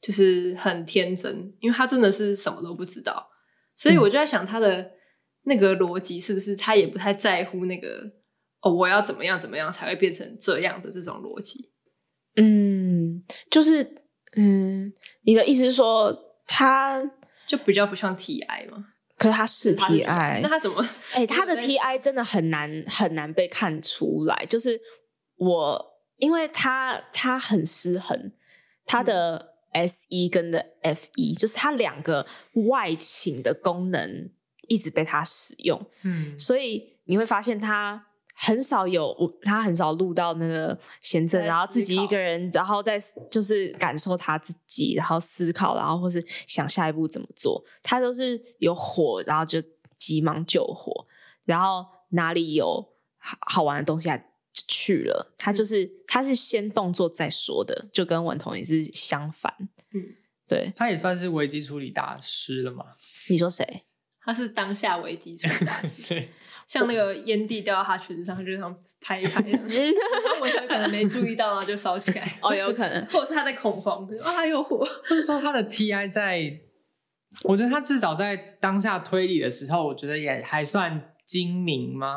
[0.00, 3.28] 就是很天真，因为他真的是什么都不知道。
[3.76, 4.92] 所以我就在想他的。
[5.46, 8.10] 那个逻辑是不是他也不太在乎那个
[8.62, 8.72] 哦？
[8.72, 11.70] 我要怎么样怎么样才会变成这样的这种逻辑？
[12.36, 13.86] 嗯，就是
[14.36, 16.98] 嗯，你的意思是说他
[17.46, 18.86] 就比较不像 TI 嘛？
[19.16, 20.82] 可是他是 TI， 那他怎么？
[21.14, 24.46] 哎、欸，他的 TI 真的很难很难被看出来。
[24.46, 24.80] 就是
[25.36, 25.84] 我，
[26.16, 28.32] 因为他他很失衡，
[28.84, 32.26] 他的 SE 跟的 FE，就是他两个
[32.68, 34.30] 外倾的功能。
[34.66, 38.02] 一直被他使用，嗯，所以你会发现他
[38.36, 42.98] 很少有，他很少录到那个贤正，然后自己一个人，然后再
[43.30, 49.62] 就是感受他自己，然后思考，然后或是想下一步怎么做，他都是有火，然后就
[49.96, 51.06] 急忙救火，
[51.44, 52.84] 然后哪里有
[53.18, 59.54] 好好玩的东西还去了，他就是他是先动作再说的，就跟文彤也是相反，
[59.92, 60.02] 嗯，
[60.48, 62.84] 对，他也算是危机处理大师了嘛？
[63.30, 63.84] 你说谁？
[64.20, 66.30] 他是当下危机处理大师， 对，
[66.66, 72.38] 像那个烟蒂掉到他裙子上，他就这样拍一拍， 然后我可能没注意到，然后就烧起来。
[72.40, 74.78] 哦，有可能，或者是他在恐慌，啊，有火。
[74.78, 76.60] 或者说他的 TI 在，
[77.42, 82.16] 我觉得他至少在当下推理的时候，我觉得也还算精明吗？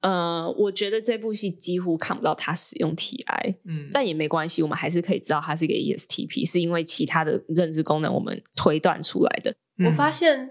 [0.00, 9.54] 呃，我觉得这部戏几乎看不到他使用 TI，嗯，但也没关系，我们还是可以知道他是一个 ESTP，是因为其他的认知功能我们推断出来的。
[9.78, 10.50] 嗯、我发现。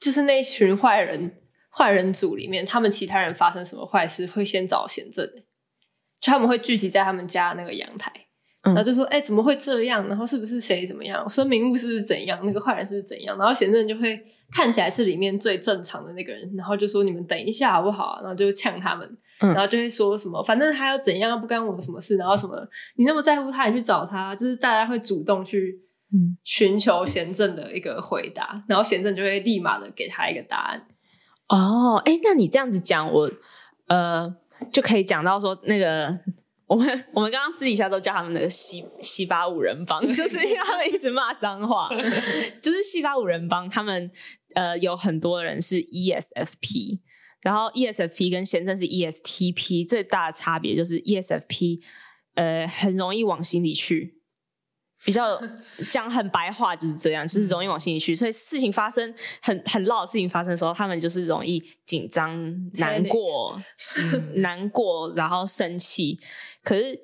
[0.00, 1.34] 就是那群坏人，
[1.78, 5.24] 坏人组里面，他们其他人发生什么坏事，会先找贤正，
[6.20, 8.12] 就他们会聚集在他们家那个阳台，
[8.64, 10.08] 然后就说：“哎、怎么会这样？
[10.08, 11.28] 然后是不是谁怎么样？
[11.28, 12.40] 孙明悟是不是怎样？
[12.42, 25.84] 那个坏人是不是怎样？”然后贤正就会看起来是里面最正常的那个人，然后就说：“你们等一下好不好？”然后就呛他们，然后就会说什么：“反正他要怎样，不干我什么事。”然后什么，你那么在乎他，你去找他，就是大家会主动去。
[26.10, 30.82] 嗯，寻求贤正的一个回答，然后贤正就会立马的给他一个答案。
[31.48, 33.30] 哦，哎、欸，那你这样子讲，我
[33.86, 34.34] 呃
[34.70, 36.18] 就可以讲到说，那个
[36.66, 41.88] 我们我们刚刚私底下都叫他们那个西西巴五人帮，就是 因为他们一直骂脏话，
[42.60, 44.10] 就是西巴五人帮，他们
[44.54, 47.00] 呃有很多人是 ESFP，
[47.40, 51.80] 然后 ESFP 跟先生是 ESTP，最大的差别就是 ESFP
[52.34, 54.17] 呃很容易往心里去。
[55.04, 55.40] 比较
[55.90, 62.34] 讲很白话就是这样，就是容易往心里去，所以事情发生很很闹的事情发生的时候，他们就是容易紧张、
[62.74, 63.60] 难过、
[64.34, 66.18] 难过，然后生气。
[66.62, 67.00] 可是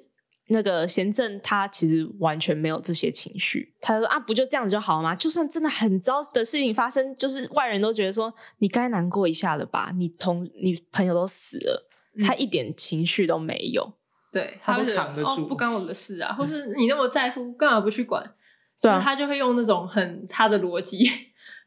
[0.49, 5.15] 那个贤正他其实完全没有这些情绪，他就说啊，不就这样子就好吗？
[5.15, 9.93] 就算真的很糟的事情发生，就是外人都觉得说你该难过一下了吧？
[9.97, 11.89] 你同你朋友都死了，
[12.27, 13.95] 他一点情绪都没有。
[14.35, 18.35] 对，他都扛得住，哦，不关我的事啊，或 是你那么在乎，干嘛不去管？
[18.81, 21.09] 对啊，他就会用那种很他的逻辑，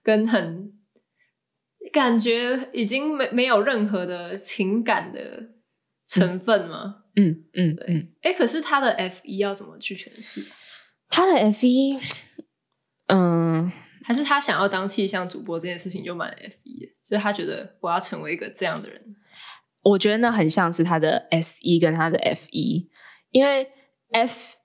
[0.04, 0.74] 跟很
[1.94, 5.52] 感觉已经没没有任何的情感的
[6.06, 7.04] 成分吗？
[7.16, 7.86] 嗯嗯，对。
[8.22, 10.46] 哎、嗯，可是他的 F 一要怎么去诠释？
[11.10, 11.98] 他的 F 一，
[13.08, 13.72] 嗯，
[14.04, 19.16] 还是他想要当气象主播这件事情就蛮 F 一，所以他觉得我要成为一个这样的人。
[19.82, 22.90] 我觉得那很像是他的 S E 跟他的 F E，
[23.32, 23.70] 因为
[24.12, 24.56] F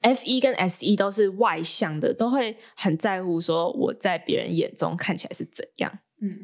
[0.00, 6.38] F E 跟 S E 都是外向的，都会很在乎说我在别人眼中看起来是怎样，嗯，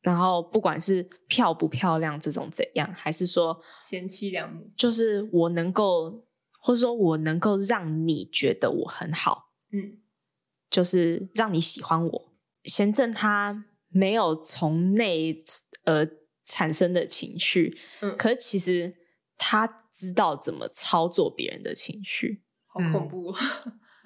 [0.00, 6.24] 然后不管是漂不漂亮这种怎样，还是说贤妻良母，就是我能够
[6.60, 9.98] 或者说我能够让你觉得我很好，嗯，
[10.70, 12.32] 就是让你喜欢我。
[12.64, 15.34] 贤正他没有从内
[15.84, 16.04] 而
[16.48, 18.94] 产生的情绪，嗯，可是其实
[19.36, 23.34] 他知道怎么操作别人的情绪，好恐怖，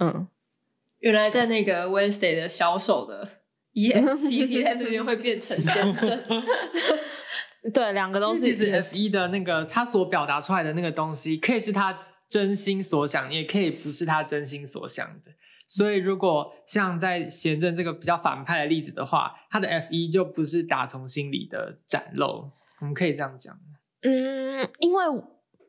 [0.00, 0.26] 嗯，
[0.98, 3.42] 原来在那个 Wednesday 的销售的
[3.74, 6.22] ESTP 在这边会变成先生。
[7.72, 8.40] 对，两个都是。
[8.42, 11.96] 其实 S 一的那个他所表达出来的那个东西，可以是他
[12.28, 15.31] 真心所想，也可以不是他真心所想的。
[15.74, 22.50] 所以，如果像在贤正这个比较反派的例子的话，他的 F 一就不是打从心里的展露。
[22.80, 23.58] 我们可以这样讲。
[24.02, 25.04] 嗯，因为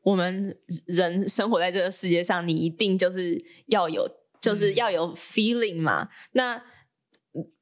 [0.02, 4.06] 我们人生活在这个世界上，你一定就是要有，
[4.42, 6.04] 就是要有 feeling 嘛。
[6.04, 6.63] 嗯、那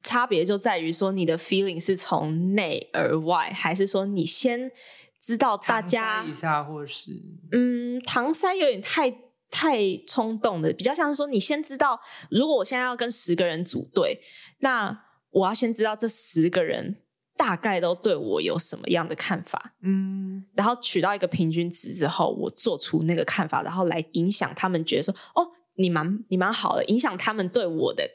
[0.02, 4.72] 差别就在于说，你的 feeling 是从内而外，还是说你先
[5.20, 9.08] 知道大家一下，或是嗯，搪塞有点太
[9.52, 14.20] 太冲动的，比较像是说，你先知道，如果我现在要跟十个人组队，
[14.58, 17.02] 那我要先知道这十个人
[17.36, 28.08] 大概都对我有什么样的看法，嗯，然后取到一个平均值之后，我做出那个看法，然后来影响他们觉得说，哦，你蛮你蛮好的，影响他们对我的。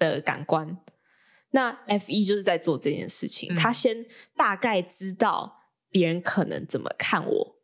[0.00, 0.78] 的感官，
[1.50, 3.52] 那 F 一就是在做这件事情。
[3.52, 5.58] 嗯、他先大概知道
[5.90, 7.56] 别人可能怎么看我，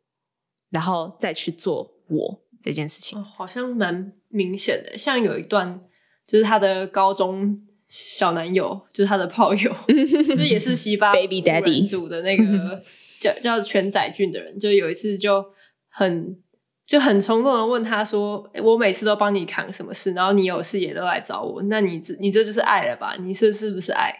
[0.69, 3.17] 然后再去做我这件事情。
[3.17, 5.79] 哦、好像蛮明显的，像有一段
[6.27, 12.83] 就是他的高中小男友，就是他的炮友， 就是也是西巴 Baby Daddy 组的那个
[13.19, 15.45] 叫叫全宰俊的人，就有一次就
[15.89, 16.37] 很。
[16.85, 23.13] 就很冲动的问他说：“我每次都帮你扛什么事，然后你有事也都来找我，那你这你这就是爱了吧？
[23.19, 24.15] 你是是不是爱？”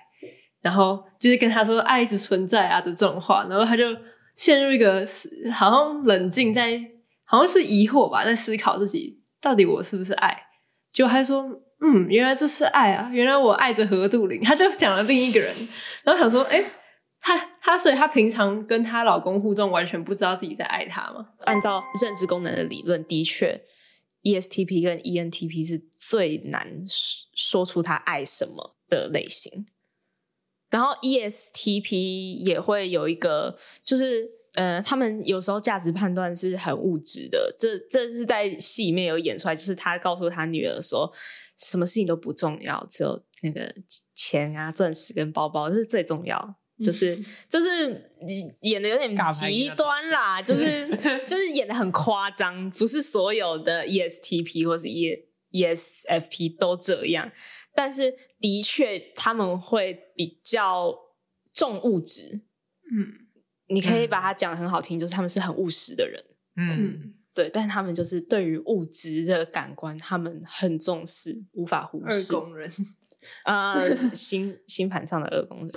[0.59, 3.85] 然后就是跟他说“爱一直存在啊”的这种话，然后他就
[4.35, 5.07] 陷入一个
[5.53, 6.77] 好像冷静在，
[7.27, 10.35] 好像是疑惑吧，在思考自己到底我是不是爱。
[10.91, 11.43] 就还说
[11.83, 15.53] ：“嗯，原来这是爱啊，原来我爱着何杜林。”他就讲了另一个人，
[16.03, 16.63] 然后想说：“哎。”
[17.19, 21.27] 他他，所以她平常跟她老公互动，完全不知道自己在爱他吗？
[21.39, 23.59] 按照认知功能的理论，的确
[24.21, 26.81] ，ESTP 跟 ENTP 是最难
[27.35, 29.65] 说出他爱什么的类型。
[30.69, 37.55] 然后 ESTP 也会有一个，就是呃，他们有时候价值判断是很物质的。
[37.57, 41.11] 这这是在戏里面有演出来，就是他告诉他女儿说，
[41.57, 43.73] 什么事情都不重要，只有那个
[44.15, 46.55] 钱啊、钻石跟包包，这是最重要。
[46.83, 47.17] 就是
[47.49, 48.11] 就是
[48.61, 50.87] 演的有点极端啦，就是
[51.25, 57.31] 就是演的很夸张，不是所有的 ESTP 或是 E ESFP 都这样，
[57.73, 60.95] 但是的确他们会比较
[61.51, 62.43] 重物质，
[62.91, 63.26] 嗯，
[63.67, 66.23] 你可以把它讲的很好听，就是他们是很务实的人，
[66.55, 72.33] 嗯，对，但他们就是对于物质的感官，他们很重视，无法忽视。
[72.33, 72.71] 二宫人，
[73.45, 75.71] 呃，星星盘上的二宫人。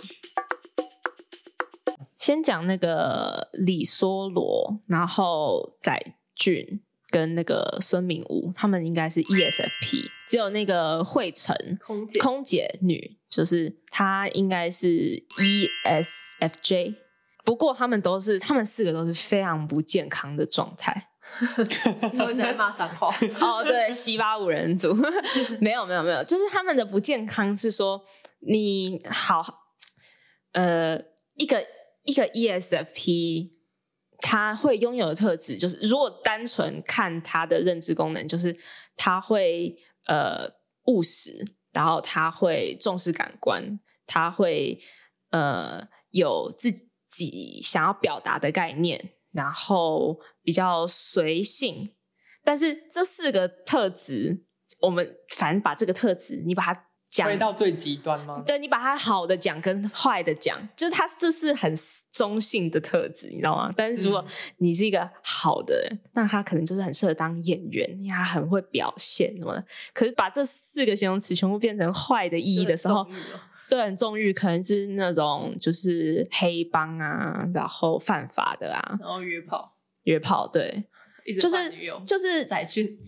[2.16, 10.10] 先讲那个李梭罗，然后载俊跟那个孙明武，他们应该是 ESFP。
[10.28, 16.94] 只有那个惠成空姐空姐女，就是她应该是 ESFJ。
[17.44, 21.08] 不过他们都是，他们四个都是非常不健康的状态。
[22.18, 23.08] 都在骂脏话
[23.40, 24.92] 哦，对，西巴五人组，
[25.60, 28.02] 没有没有没有，就是他们的不健康是说
[28.40, 29.66] 你好，
[30.52, 30.98] 呃，
[31.34, 31.64] 一个。
[32.04, 33.50] 一个 ESFP，
[34.20, 38.56] 他会拥有的特质就是，如果单纯看他的认知功能，就是
[38.96, 39.76] 他会
[40.06, 40.50] 呃
[40.86, 44.80] 务实，然后他会重视感官，他会
[45.30, 46.88] 呃有自己
[47.62, 51.90] 想要表达的概念，然后比较随性。
[52.44, 54.44] 但是这四个特质，
[54.80, 56.86] 我们反正把这个特质，你把它。
[57.10, 58.40] 讲到最极端吗？
[58.46, 61.74] 对，你把它好的讲跟坏的讲，就是它这是很
[62.12, 63.74] 中性的特质，你知道吗？
[63.76, 64.24] 但是如果
[64.58, 69.64] 你是一个好的人，嗯、那他可能就是很适合当演员，因为他很会表现什么的。
[69.92, 73.04] 可是把这四个形容词全部变成坏的意义的时候，
[73.70, 80.84] 对，很纵欲，可能是那种就是黑帮啊，然后犯法的啊，然后约炮，约炮，对，
[81.40, 81.56] 就是
[82.04, 82.98] 就是载俊。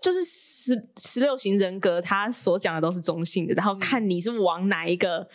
[0.00, 5.28] 就是十十六型人格，他所讲的都是中性的，然后看你是往哪一个，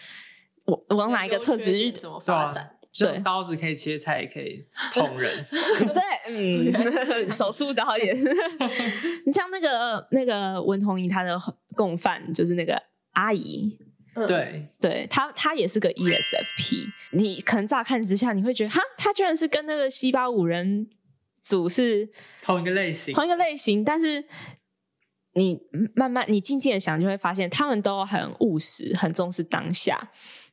[0.63, 2.73] 往、嗯、往哪一个特质怎么发展。
[2.97, 5.45] 对，刀子可以切菜，也可以捅人。
[5.93, 6.71] 对，嗯，
[7.29, 8.13] 手术刀也。
[9.25, 11.37] 你像那个那个文同怡，他的
[11.75, 13.77] 共犯就是那个阿姨。
[14.27, 16.87] 对，对他他也是个 ESFP。
[17.11, 20.89] 你可能乍看之下，你会觉得哈，他居然是跟那个西巴五人。
[21.45, 22.07] 组是
[22.41, 24.23] 同一个类型，同一个类型，但是
[25.33, 25.59] 你
[25.93, 30.09] 慢慢你静静的想，就会发现他们都很务实，很重视当下，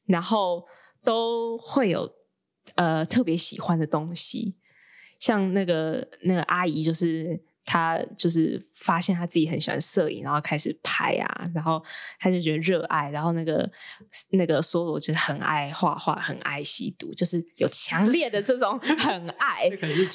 [0.06, 0.66] 然后
[1.04, 2.12] 都会有
[2.74, 4.56] 呃特别喜欢的东西，
[5.20, 7.40] 像那个那个阿姨就是。
[7.70, 11.80] 他就是发现他自己很喜欢摄影，然后开始拍啊，然后
[12.18, 13.70] 他就觉得热爱，然后那个
[14.30, 19.70] 那个梭罗就是很爱画画，很爱吸毒，就是有强烈的这种 很爱。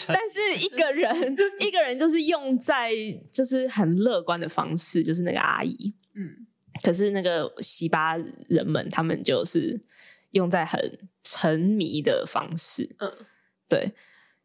[0.08, 2.92] 但是一个人 一个人就是用在
[3.32, 6.46] 就是很乐观的方式，就是那个阿姨，嗯，
[6.84, 8.18] 可是那个西巴
[8.50, 9.82] 人们他们就是
[10.32, 13.10] 用在很沉迷的方式，嗯，
[13.70, 13.94] 对，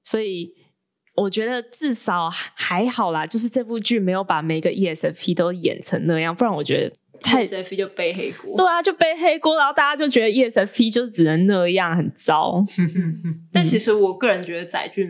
[0.05, 0.60] 所以。
[1.21, 8.57] 我觉得至少还好啦，就是这部剧没有把每个 ESFP 都演成那样，不然我觉得太 ESFP 就背黑锅。
[8.57, 12.64] 对啊，就背黑锅，然后大家就觉得 ESFP 就只能那样，很糟。
[13.53, 15.07] 但其实我个人觉得载俊，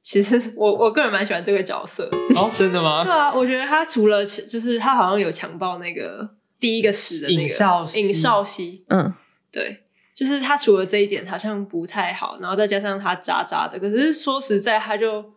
[0.00, 2.08] 其实我我个人蛮喜欢这个角色。
[2.36, 3.02] 哦，真的吗？
[3.02, 6.28] 对啊，我觉得他除了就是他好像有强暴那个
[6.60, 9.12] 第一个死的那个尹少尹少熙，嗯，
[9.50, 9.80] 对，
[10.14, 15.36] 就是他除了这一点好像不太好，然后再加上他渣渣的，可是说实在他就。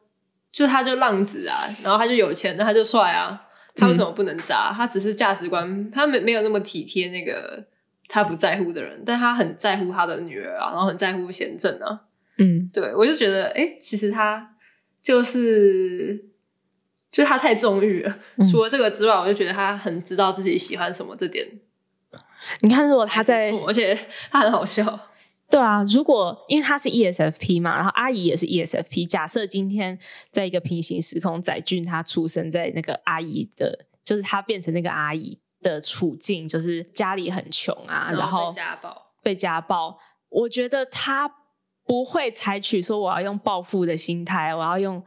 [0.52, 3.42] 就他就浪子啊，然后他就有钱，那他就帅啊，
[3.76, 4.70] 他为什么不能渣？
[4.72, 7.66] 嗯、他只是价值观，他没没有那么体贴那个
[8.08, 12.02] 他不在乎的人，但他很在乎他的女儿啊，然后很在乎贤正啊。
[12.38, 14.56] 嗯，对，我就觉得，哎、欸，其实他
[15.02, 16.26] 就是，
[17.12, 18.18] 就是他太纵欲了。
[18.38, 21.46] 嗯、除了这个之外，我就觉得他很知道自己喜欢什么这点。
[22.62, 23.98] 你看，如果他在，而且
[24.32, 25.08] 他很好笑。
[25.52, 29.06] 对啊，如果因为他是 ESFP 嘛，然后阿姨也是 ESFP。
[29.06, 30.00] 假设今天
[30.32, 40.00] 在一个平行时空，载俊他出生在那个阿姨的，就是他变成那个阿姨的处境，就是家里很穷啊，然后被家暴，被家暴。
[40.30, 41.30] 我觉得他
[41.86, 45.04] 不会采取说我要用报复的心态，我要用。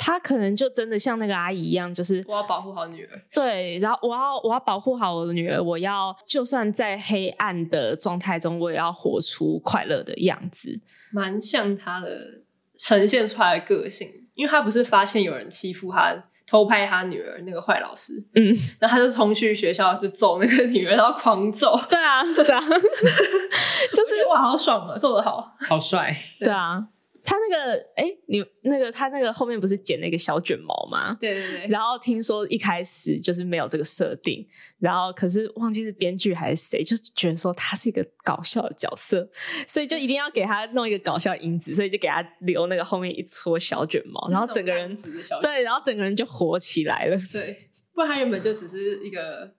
[0.00, 3.20] 他可能就真的像那个阿姨一样，就是我要保护好女儿。
[3.34, 10.80] 对，然后我要我要保护好我的女儿，我要就算在黑暗的状态中，我也要活出快乐的样子。
[11.12, 12.42] 蛮像他的
[12.78, 16.14] 呈现出来的个性，因为他不是发现有人欺负他，
[16.46, 21.76] 偷拍他女儿那个坏老师，嗯，然后他就冲去学校就揍那个女儿，然后狂揍。
[21.90, 22.60] 对啊，对啊，
[23.94, 26.86] 就是哇，好爽啊，揍的好，好帅，对啊。
[27.28, 31.14] 他那个，哎、欸，你那个他那个后面不是剪了一个小卷毛吗？
[31.20, 31.66] 对对对。
[31.68, 34.46] 然后听说一开始就是没有这个设定，
[34.78, 39.28] 然后可是忘记是编剧还是谁，就觉得说他是一个搞笑的角色，
[39.66, 44.96] 所以就一定要给他弄一个搞笑因子，所以就给他留那个后面一撮小卷毛，然后整个人
[45.42, 47.16] 对，然后整个人就火起来了。
[47.30, 47.54] 对，
[47.92, 49.52] 不然他原本就只是一个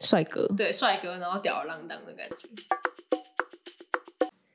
[0.00, 2.36] 帅哥，对，帅哥，然后吊儿郎当的感觉。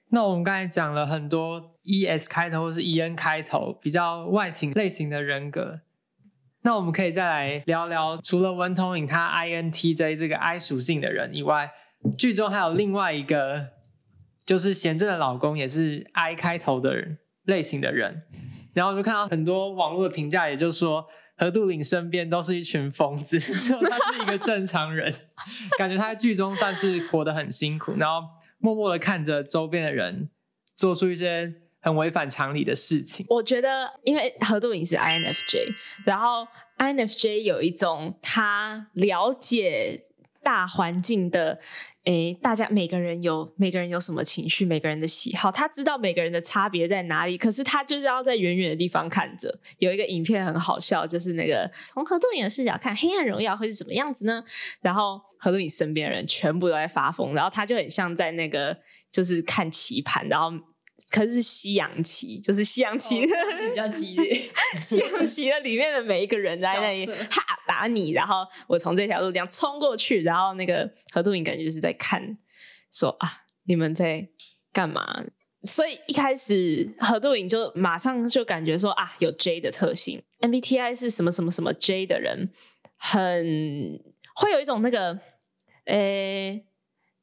[0.10, 5.82] 那我们刚才讲了很多 E S 开头或是 E N 开头比较外形类型的人格，
[6.62, 11.72] 那我们可以再来聊聊，除了文同垠他 I N T J 这个 I 属性的人以外，
[12.18, 13.68] 剧中还有另外一个，
[14.45, 18.24] 就是贤正的老公也是 I 开头的人类型的人，
[18.74, 21.05] 然后我就看到很多网络的评价，也就是说
[21.36, 25.14] 何杜岭身边都是一群疯子， 只有他是一个正常人，
[25.78, 28.37] 感觉他在剧中算是活得很辛苦，然后。
[28.58, 30.30] 默默的看着周边的人
[30.76, 33.26] 做出一些很违反常理的事情。
[33.30, 35.74] 我觉得，因为何杜颖是 INFJ，
[36.05, 36.47] 然后
[36.78, 40.05] INFJ 有一种他了解
[40.43, 41.60] 大环境的。
[42.08, 47.38] 诶，大家每个人有每个人有什么情绪，每个人的喜好，他知道每个人的差别在哪里。
[47.38, 49.53] 可是他就是要在远远的地方看着。
[49.80, 54.41] 有一个影片很好笑，就是那个从何杜岭的视角看《黑暗荣耀》会是什么样子呢？
[54.80, 58.78] 然后何杜岭身边人全部都在发疯，然后他就很像在那个
[59.12, 60.58] 就是看棋盘，然后。
[61.12, 64.50] 可是，是西洋棋，就是西洋棋的、哦、比较激烈。
[64.82, 72.38] 西洋棋的里面的每一个人在那里哈打你，然后我从这条路这样冲过去，然后那个何杜颖感觉就是在看，
[72.91, 74.28] 说啊，你们在
[74.74, 75.24] 干嘛？
[75.64, 82.52] 所以一开始何杜颖就马上就感觉说啊，有 J 的特性，MBTI 是什么什么什么 J 的人，
[82.98, 84.00] 很
[84.36, 85.20] 会有一种那个，
[85.86, 86.64] 诶、欸。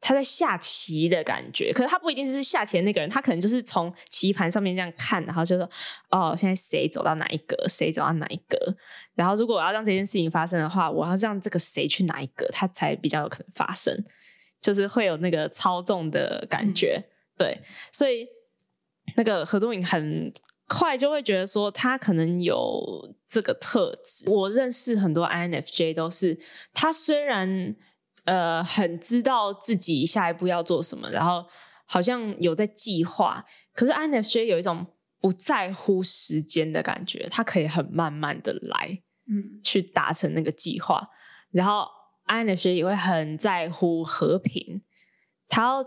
[0.06, 5.66] 他在下棋的感觉，可是他不一定是下棋的那个人，他可能就是从棋盘上面这样看，然后就说
[6.12, 8.58] ：“哦，现在谁走到哪一格，谁走到哪一格。”
[9.16, 14.04] 然后如果我要让这件事情发生的话，我要让这个谁去哪一格，他才比较有可能发生，
[14.60, 17.02] 就是会有那个操纵的感觉。
[17.02, 18.28] 嗯、对，所以
[19.16, 20.30] 那个何东颖很
[20.68, 24.28] 快就会觉得说，他可能有这个特质。
[24.28, 26.38] 我认识很多 INFJ 都是，
[26.74, 27.74] 他虽然。
[28.24, 31.44] 呃，很知道自己下一步要做什么，然后
[31.86, 33.44] 好像有在计划。
[33.72, 34.86] 可是 INFJ 有一种
[35.20, 41.08] 不在乎时间的感觉，他可以很慢慢的来，嗯，去达成那个计划。
[41.50, 41.86] 然后
[42.26, 44.82] INFJ 也会很在乎和平，
[45.48, 45.86] 他要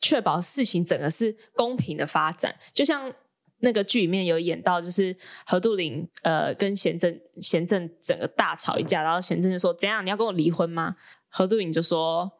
[0.00, 2.54] 确保事情整个是公平的发展。
[2.72, 3.12] 就像
[3.60, 10.04] 那个剧里面有演到，就是何杜林呃跟贤正贤正整个大吵一架，然后贤正就说：“怎样？
[10.04, 10.94] 你要跟我离婚吗？”
[11.28, 12.32] 何杜颖就说：“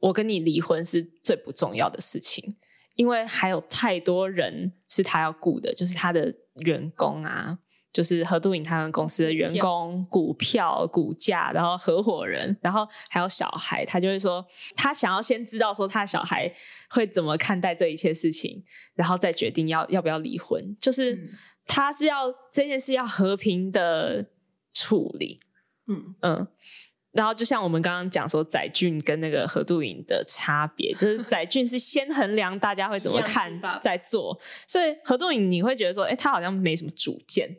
[0.00, 2.56] 我跟你离婚是最不重要的事情。”
[2.96, 7.58] 因为还有太多人是他要顾的，就是他的员工啊，
[7.92, 14.42] 就是何杜颖他们公司的员工、股票、股价，然后合伙人，然后还有小孩，他就会说，
[14.74, 16.50] 他想要先知道说他的小孩
[16.88, 18.64] 会怎么看待这一切事情，
[18.94, 20.74] 然后再决定要要不要离婚。
[20.80, 21.22] 就是
[21.66, 24.30] 他是要这件事要和平的
[24.72, 25.40] 处理，
[25.86, 26.48] 嗯嗯。
[27.16, 33.50] 然后就像我们刚刚讲说，载俊跟那个何杜颖的差别， 就是载俊是先衡量大家会怎么看
[33.80, 34.38] 再做，
[34.68, 37.56] 所以何杜颖你会觉得说，哎，他好像没什么主见。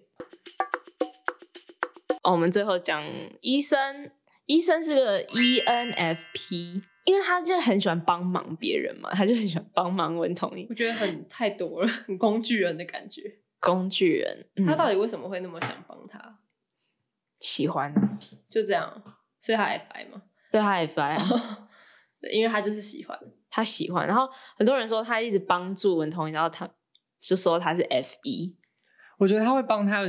[2.24, 3.03] 哦，我们最后讲
[3.41, 4.12] 医生，
[4.45, 10.68] 医生是个 ENFP，因为他就很喜欢帮忙别人嘛，他就很喜欢帮忙文同意。
[10.70, 13.39] 我觉得很太多了，很工具人的感觉。
[13.60, 16.39] 工具人，嗯、他到底为什么会那么想帮他？
[17.39, 17.93] 喜欢，
[18.49, 19.03] 就这样。
[19.39, 20.21] 所以他 F I 吗？
[20.51, 21.17] 对他 F I，
[22.19, 23.17] 对，因为他就是喜欢，
[23.49, 24.07] 他喜欢。
[24.07, 24.27] 然后
[24.57, 26.67] 很多人说他一直帮助文同，然后他
[27.19, 28.57] 就说他是 F E。
[29.17, 30.03] 我觉得他会帮他，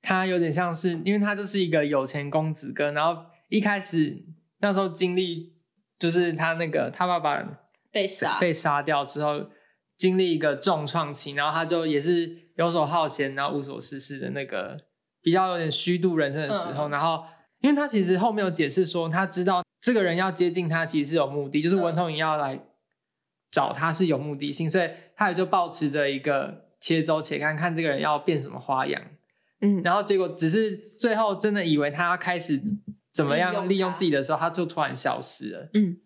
[0.00, 2.92] 他有点像是，因为他就是一个有钱公子哥。
[2.92, 4.24] 然后一开始
[4.58, 5.52] 那时候经历，
[5.98, 7.44] 就是他那个他爸爸
[7.90, 9.50] 被杀被杀掉之后，
[9.96, 14.78] 经历一个重创期，然后他就也是游手好闲，然后无所事事的那个
[15.20, 17.24] 比较有点虚度人生的时候，嗯、然后。
[17.62, 22.60] 因为他其实后面有解释说，他知道这个人要接近他，其实是有目的，就是文同影要来
[23.50, 29.00] 找他是有目的性，所以他也就抱持着一个且走且看看这个人要变什么花样，
[29.60, 32.60] 嗯，然后结果只是最后真的以为他要开始
[33.12, 35.98] 怎么样利用自己的时候，他就突然消失了，嗯，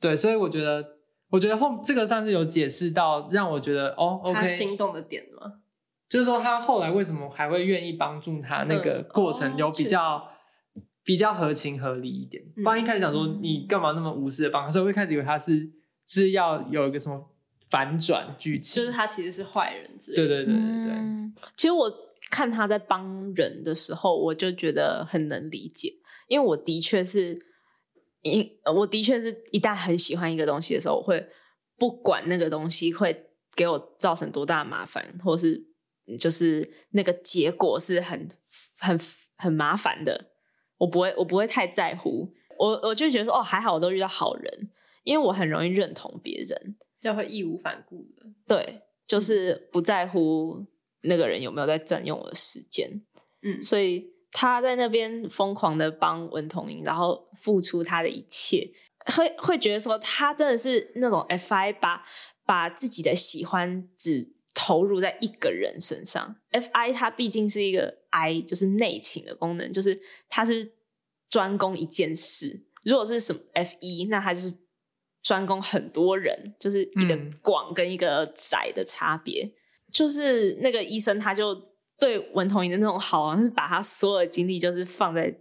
[0.00, 0.84] 对，所以我觉得，
[1.30, 5.60] 我觉得后这个算是有解释到让我觉得哦，OK，他心动的点吗？
[6.08, 10.28] 就是说他后来为什么还会愿意帮助他，那个过程有比较。
[11.08, 15.66] 比较合情合理一点，不然一开始想说你干嘛那么无私的帮他，所以我一开始以为他是
[16.06, 17.30] 是要有一个什么
[17.70, 20.28] 反转剧情，就是他其实是坏人之类的。
[20.28, 21.34] 对对对对对、嗯。
[21.56, 21.90] 其实我
[22.30, 25.94] 看他在帮人的时候，我就觉得很能理解，
[26.26, 27.38] 因为我的确是，
[28.20, 28.46] 因
[28.76, 31.26] 我的确是一旦很喜欢一个东西的时候，我会
[31.78, 33.24] 不管那个东西会
[33.56, 35.58] 给我造成多大麻烦，或是
[36.18, 38.28] 就是那个结果是很
[38.78, 39.00] 很
[39.36, 40.32] 很麻烦的。
[40.78, 42.32] 我不会，我不会太在乎。
[42.58, 44.70] 我我就觉得说，哦，还好我都遇到好人，
[45.04, 48.26] 因为我很容易认同别人，就会义无反顾的。
[48.46, 50.66] 对，就是不在乎
[51.02, 52.90] 那个人有没有在占用我的时间。
[53.42, 58.68] 嗯，所以他在那边疯狂的帮文同英，然后付出他的一切，
[59.14, 62.04] 会会觉得说，他真的是那种 FI 把
[62.44, 70.72] 把自己的喜欢只投入在一个人身上，Fi 他毕竟是一个 I，就是内倾的功能，就是它是
[71.28, 72.64] 专攻一件事。
[72.84, 74.54] 如果是什么 F 一那它就是
[75.22, 79.44] 专攻很多人，就是一个广跟一个窄的差别。
[79.44, 79.52] 嗯、
[79.92, 81.54] 就是那个医生，他就
[81.98, 85.34] 对文同莹的那种好，好像是把他所有的精力就是放在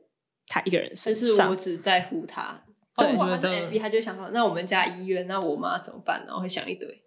[0.47, 1.27] 他一个人身上。
[1.27, 2.63] 就是我只在乎他。
[2.97, 6.23] 对，如果他是 F 一他就想说，那我们家医院，那我妈怎么办？
[6.25, 7.03] 然后会想一堆。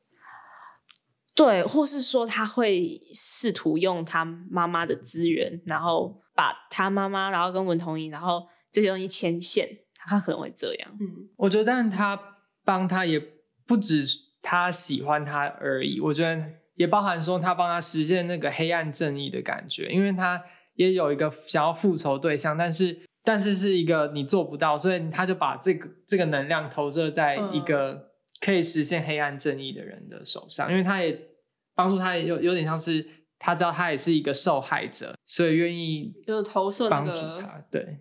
[1.34, 10.90] 对，或是说他会试图用他妈妈的资源，然后把他妈妈，然后跟文同英，然后这些东西牵线，他可能会这样。
[11.00, 12.20] 嗯，我觉得，但他
[12.64, 13.20] 帮他也
[13.66, 14.04] 不止
[14.42, 20.42] 他喜欢他而已，我觉得也包含说他帮他实现那个黑暗正义的感觉，因为他
[20.74, 28.09] 也有一个想要复仇对象，但是但是是一个你做不到，所以他就把这个这个能量投射在一个
[28.40, 31.28] 可以实现黑暗正义的人的手上，因为他也。
[31.72, 33.02] 帮助他也有有点像是
[33.38, 38.00] 他知道他也是一个受害者，所以愿意就投射那个帮助他，对，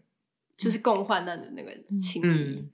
[0.57, 2.67] 就是共患难的那个情谊。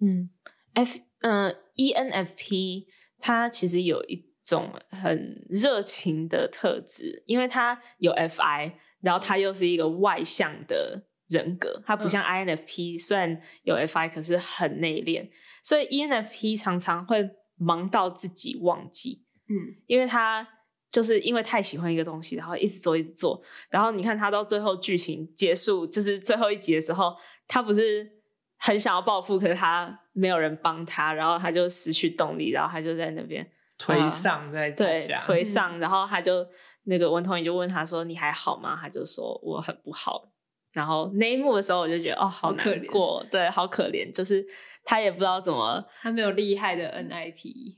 [0.00, 0.28] 嗯
[0.72, 2.86] ，F 嗯、呃、ENFP
[3.20, 15.28] 他其实有一种很热情的特质，因为他有 FI，然后他又是一个外向的人格，他不像 INFP，、嗯、虽然有 FI，可是很内敛，
[15.62, 19.24] 所以 ENFP 常常会忙到自己忘记。
[19.48, 20.46] 嗯，因为他
[20.90, 27.14] 就是因为太喜欢一个东西，然后一直做一直做，然后你看他到最后剧情结束，就是最后一集的时候，
[27.46, 28.10] 他不是
[28.58, 33.46] 很想要报复，可是他没有人帮他，然后他就失去动力，然后他就在那边
[33.78, 36.46] 颓丧在对家颓丧，然后他就
[36.84, 40.30] 那个文童也就问他说：“你还好吗？”他就说：“我很不好。”
[40.72, 44.46] 然后那一幕的时候，我就觉得哦，好难过，对，好可怜，就是
[44.84, 47.76] 他也不知道怎么，他没有厉害的 NIT，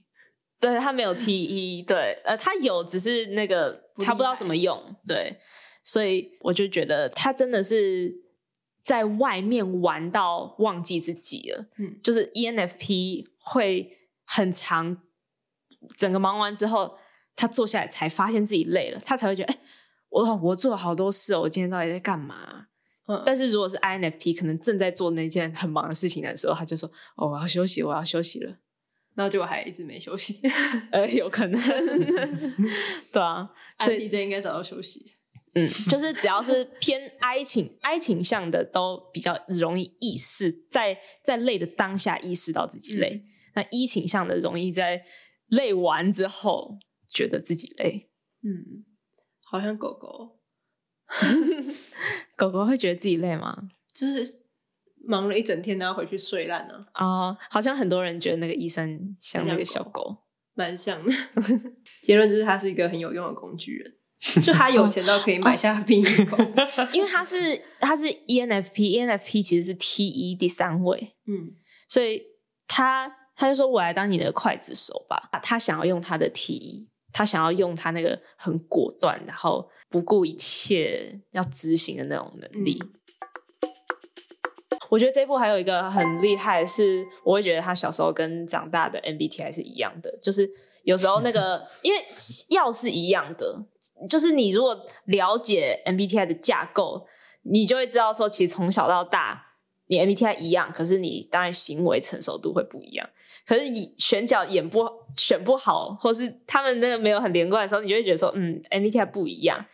[0.60, 5.38] 对他没有 TE，对，呃，他有，只是那个不他不知道怎么用，对，
[5.82, 8.12] 所以我就觉得他真的是
[8.82, 14.98] 在外面玩到忘记自己了，嗯，就是 ENFP 会很长，
[15.96, 16.98] 整个忙完之后，
[17.36, 19.58] 他坐下来才发现自己累了，他才会觉得，哎，
[20.10, 22.66] 我我做了好多事哦，我今天到底在干嘛？
[23.24, 28.58] 但是如果是 INFP，可能正在做那件很忙的事情的时候，他就说：“哦，我要休息，我要休息了。”
[29.14, 30.40] 然后结果还一直没休息，
[30.92, 31.60] 呃，有可能，
[33.12, 33.50] 对啊，
[33.80, 35.12] 所以这应该早要休息。
[35.54, 43.14] 嗯，就是只要是偏 I 倾 I 倾向的，都比较容易意识在在累的当下意识到自己累。
[43.14, 45.04] 嗯、那 E 倾向的容易在
[45.48, 46.78] 累完之后
[47.12, 48.10] 觉得自己累。
[48.42, 48.84] 嗯，
[49.42, 50.39] 好像狗狗。
[52.36, 53.56] 狗狗会觉得自己累吗？
[53.94, 54.40] 就是
[55.04, 56.86] 忙了一整天，然后回去睡烂了。
[56.92, 60.16] 啊，好像很多人觉得那个医生像那个小狗，
[60.54, 61.12] 蛮像的。
[62.02, 63.94] 结论就是他是一个很有用的工具人，
[64.42, 66.54] 就他有钱到可以买下殡仪馆，
[66.92, 71.54] 因为他是他是 ENFP，ENFP 其实是 T 一第三位，嗯，
[71.88, 72.22] 所以
[72.66, 79.68] 他他就说我来当你的刽子手吧，他想要用他的 T 一他想要用他那个很果断，然后。
[79.90, 82.88] 不顾一切要执行的那种能力，嗯、
[84.88, 90.48] 我觉得这部还有一个很厉害是，我会觉得他小时候跟长大的 MBTI 是一样的，就是
[90.84, 92.00] 有时候那个 因为
[92.50, 93.64] 要是一样的，
[94.08, 97.06] 就是你如果了解 MBTI 的架构，
[97.42, 99.44] 你就会知道说，其实从小到大
[99.88, 103.10] 你 MBTI 一样，可是你当然行为成熟度会不一样。
[103.44, 109.66] 可是你选角演不选不好，或是他们那个没有很连贯的时候，你就会觉得说，嗯，MBTI 不一样。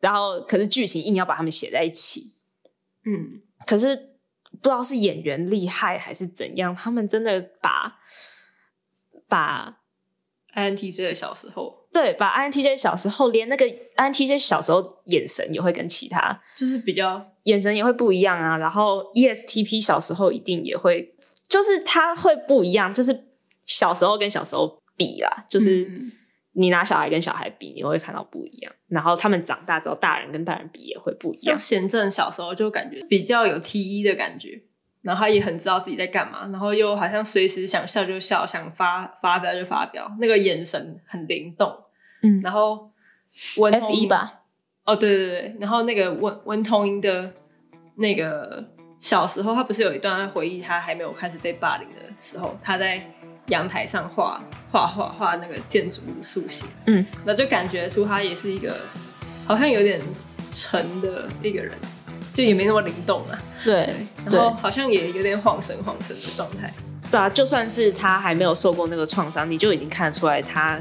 [0.00, 2.32] 然后，可是剧情硬要把他们写在一起，
[3.04, 3.96] 嗯，可是
[4.50, 7.98] 不知道是演员厉害还是怎样，他们真的把
[9.26, 9.78] 把
[10.54, 13.66] INTJ 的小时候，对，把 INTJ 小时候连那个
[13.96, 18.56] INTJ 小时候眼神也会跟其他，就是比较眼神也会不一样啊。
[18.58, 21.14] 然后 ESTP 小时候一定也会，
[21.48, 23.24] 就是他会不一样，就是
[23.64, 25.84] 小时候跟小时候比啦，就是。
[25.88, 26.12] 嗯
[26.58, 28.72] 你拿小孩跟小孩比，你会看到不一样。
[28.88, 31.58] 然后他们长大之后，大人跟大人比也会不一样。
[31.58, 34.62] 像贤正小时候就感觉比较有 T E 的感觉，
[35.02, 41.76] 然后他也很知道自己在干嘛，然后又好像随时想笑就笑，想发发表就发表，那个眼神很灵动。
[42.22, 42.90] 嗯，然后
[43.58, 44.44] 文 F 一吧，
[44.84, 47.34] 哦对对对，然后那个文文同英的
[47.96, 48.64] 那个
[48.98, 53.12] 小时候，他不是有一段回忆，他还没有开始被霸凌的时候，他在。
[53.48, 54.42] 阳台上画
[54.72, 58.76] 画画画那个建筑物速写，嗯，那就感觉出他也是一个
[59.46, 60.00] 好像有点
[60.50, 61.72] 沉的一个人，
[62.34, 63.38] 就也没那么灵动啊。
[63.64, 63.94] 对，
[64.24, 66.72] 然后好像也有点恍神恍神的状态。
[67.08, 70.80] 对啊，就算是他还没有受过那个创伤，你就已经看得出来他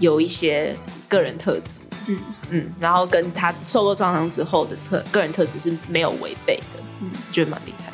[0.00, 0.74] 有一些
[1.08, 1.82] 个人特质。
[2.06, 6.82] 嗯嗯，然后跟他受过创伤之后的特个人特质是没有违背的。
[7.02, 7.92] 嗯，觉得蛮厉害。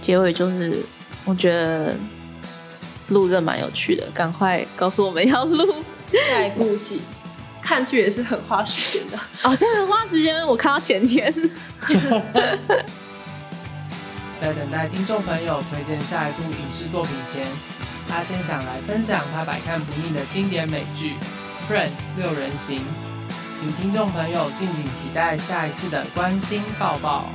[0.00, 0.82] 结尾就是
[1.26, 1.94] 我觉得。
[3.10, 5.74] 录这蛮有趣的，赶快告诉我们要录
[6.28, 7.02] 下一部戏。
[7.62, 10.44] 看剧也是很花时间的 哦，真的很花时间。
[10.44, 11.32] 我看到前天，
[14.40, 17.46] 在等待听众朋友推荐下一部影视作品前，
[18.08, 21.12] 他先想来分享他百看不腻的经典美剧
[21.72, 22.80] 《Friends》六人行，
[23.60, 27.26] 请听众朋友敬请期待下一次的关心报报。